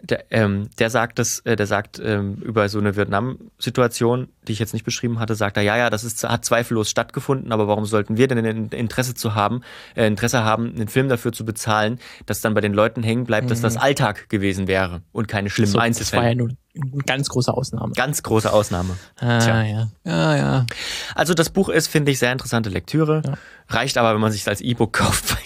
[0.03, 4.59] der, ähm, der sagt das, äh, der sagt ähm, über so eine Vietnam-Situation, die ich
[4.59, 7.87] jetzt nicht beschrieben hatte, sagt er, ja, ja, das ist, hat zweifellos stattgefunden, aber warum
[7.87, 9.63] sollten wir denn ein Interesse zu haben,
[9.95, 13.51] äh, Interesse haben, einen Film dafür zu bezahlen, dass dann bei den Leuten hängen bleibt,
[13.51, 15.73] dass das Alltag gewesen wäre und keine schlimmen Mhm.
[15.73, 16.37] So, das war ja Einzelfälle.
[16.37, 17.93] nur eine ganz große Ausnahme.
[17.95, 18.97] Ganz große Ausnahme.
[19.21, 19.63] Ah, Tja.
[19.63, 19.89] ja.
[20.05, 20.67] Ja, ja.
[21.15, 23.23] Also das Buch ist, finde ich, sehr interessante Lektüre.
[23.25, 23.35] Ja.
[23.69, 25.43] Reicht aber, wenn man sich als E-Book kauft, weil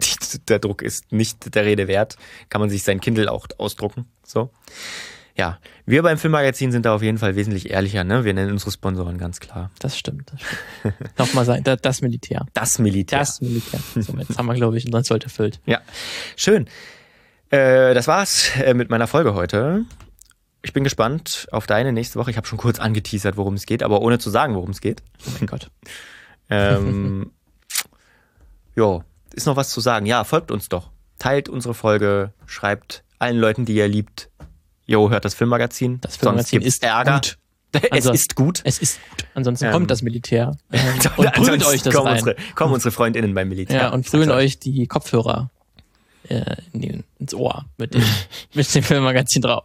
[0.49, 2.17] der Druck ist nicht der Rede wert.
[2.49, 4.07] Kann man sich sein Kindle auch ausdrucken.
[4.25, 4.51] So.
[5.37, 8.05] Ja, wir beim Filmmagazin sind da auf jeden Fall wesentlich ehrlicher.
[8.05, 8.25] Ne?
[8.25, 9.71] Wir nennen unsere Sponsoren ganz klar.
[9.79, 10.33] Das stimmt.
[10.33, 10.95] Das stimmt.
[11.19, 12.47] Nochmal da- das Militär.
[12.55, 13.19] Das Militär.
[13.19, 13.81] Das Militär.
[13.97, 15.61] So, jetzt haben wir, glaube ich, unseren Sold erfüllt.
[15.67, 15.81] Ja,
[16.37, 16.67] schön.
[17.51, 19.85] Äh, das war's äh, mit meiner Folge heute.
[20.62, 22.31] Ich bin gespannt auf deine nächste Woche.
[22.31, 25.03] Ich habe schon kurz angeteasert, worum es geht, aber ohne zu sagen, worum es geht.
[25.27, 25.71] Oh mein Gott.
[26.49, 27.33] Ähm,
[28.77, 29.03] jo,
[29.37, 30.07] ist noch was zu sagen?
[30.07, 30.90] Ja, folgt uns doch.
[31.18, 34.29] Teilt unsere Folge, schreibt allen Leuten, die ihr liebt.
[34.87, 36.01] Jo, hört das Filmmagazin.
[36.01, 37.14] Das Filmmagazin ist Ärger.
[37.14, 37.38] gut.
[37.72, 38.61] Es Also- ist gut.
[38.64, 39.27] Es ist gut.
[39.35, 39.72] Ansonsten Ähm.
[39.72, 40.81] kommt das Militär ähm,
[41.16, 42.18] und prügelt euch das kommen rein.
[42.18, 43.77] Unsere, kommen unsere Freundinnen beim Militär.
[43.77, 45.51] Ja, und Ich prügeln euch die Kopfhörer
[46.29, 46.57] äh,
[47.18, 48.03] ins Ohr mit dem,
[48.55, 49.64] mit dem Filmmagazin drauf.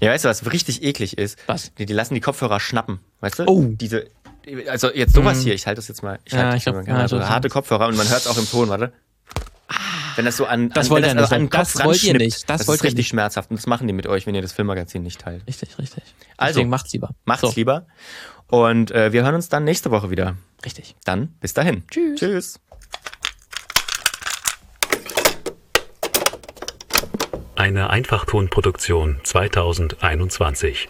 [0.00, 1.38] Ja, weißt du, was richtig eklig ist?
[1.46, 1.72] Was?
[1.74, 3.44] Die, die lassen die Kopfhörer schnappen, weißt du?
[3.46, 3.64] Oh.
[3.68, 4.08] Diese,
[4.68, 6.86] also jetzt sowas hier, ich halte das jetzt mal, ich Ja, halte ich das glaub,
[6.86, 8.92] mal, ja, also das- harte Kopfhörer und man hört es auch im Ton, warte.
[10.16, 11.40] Wenn das so an, Das an, wollt wenn ihr das nicht.
[11.40, 12.50] an Das wollt ihr ranschnippt, nicht.
[12.50, 13.08] Das das wollt ist ihr richtig nicht.
[13.08, 15.46] schmerzhaft und das machen die mit euch, wenn ihr das Filmmagazin nicht teilt.
[15.46, 16.02] Richtig, richtig.
[16.36, 17.10] Also, Deswegen macht's lieber.
[17.24, 17.86] Macht's so, lieber
[18.48, 20.36] und äh, wir hören uns dann nächste Woche wieder.
[20.64, 20.94] Richtig.
[21.04, 21.82] Dann bis dahin.
[21.90, 22.20] Tschüss.
[22.20, 22.60] Tschüss.
[27.54, 30.88] Eine Einfachtonproduktion 2021.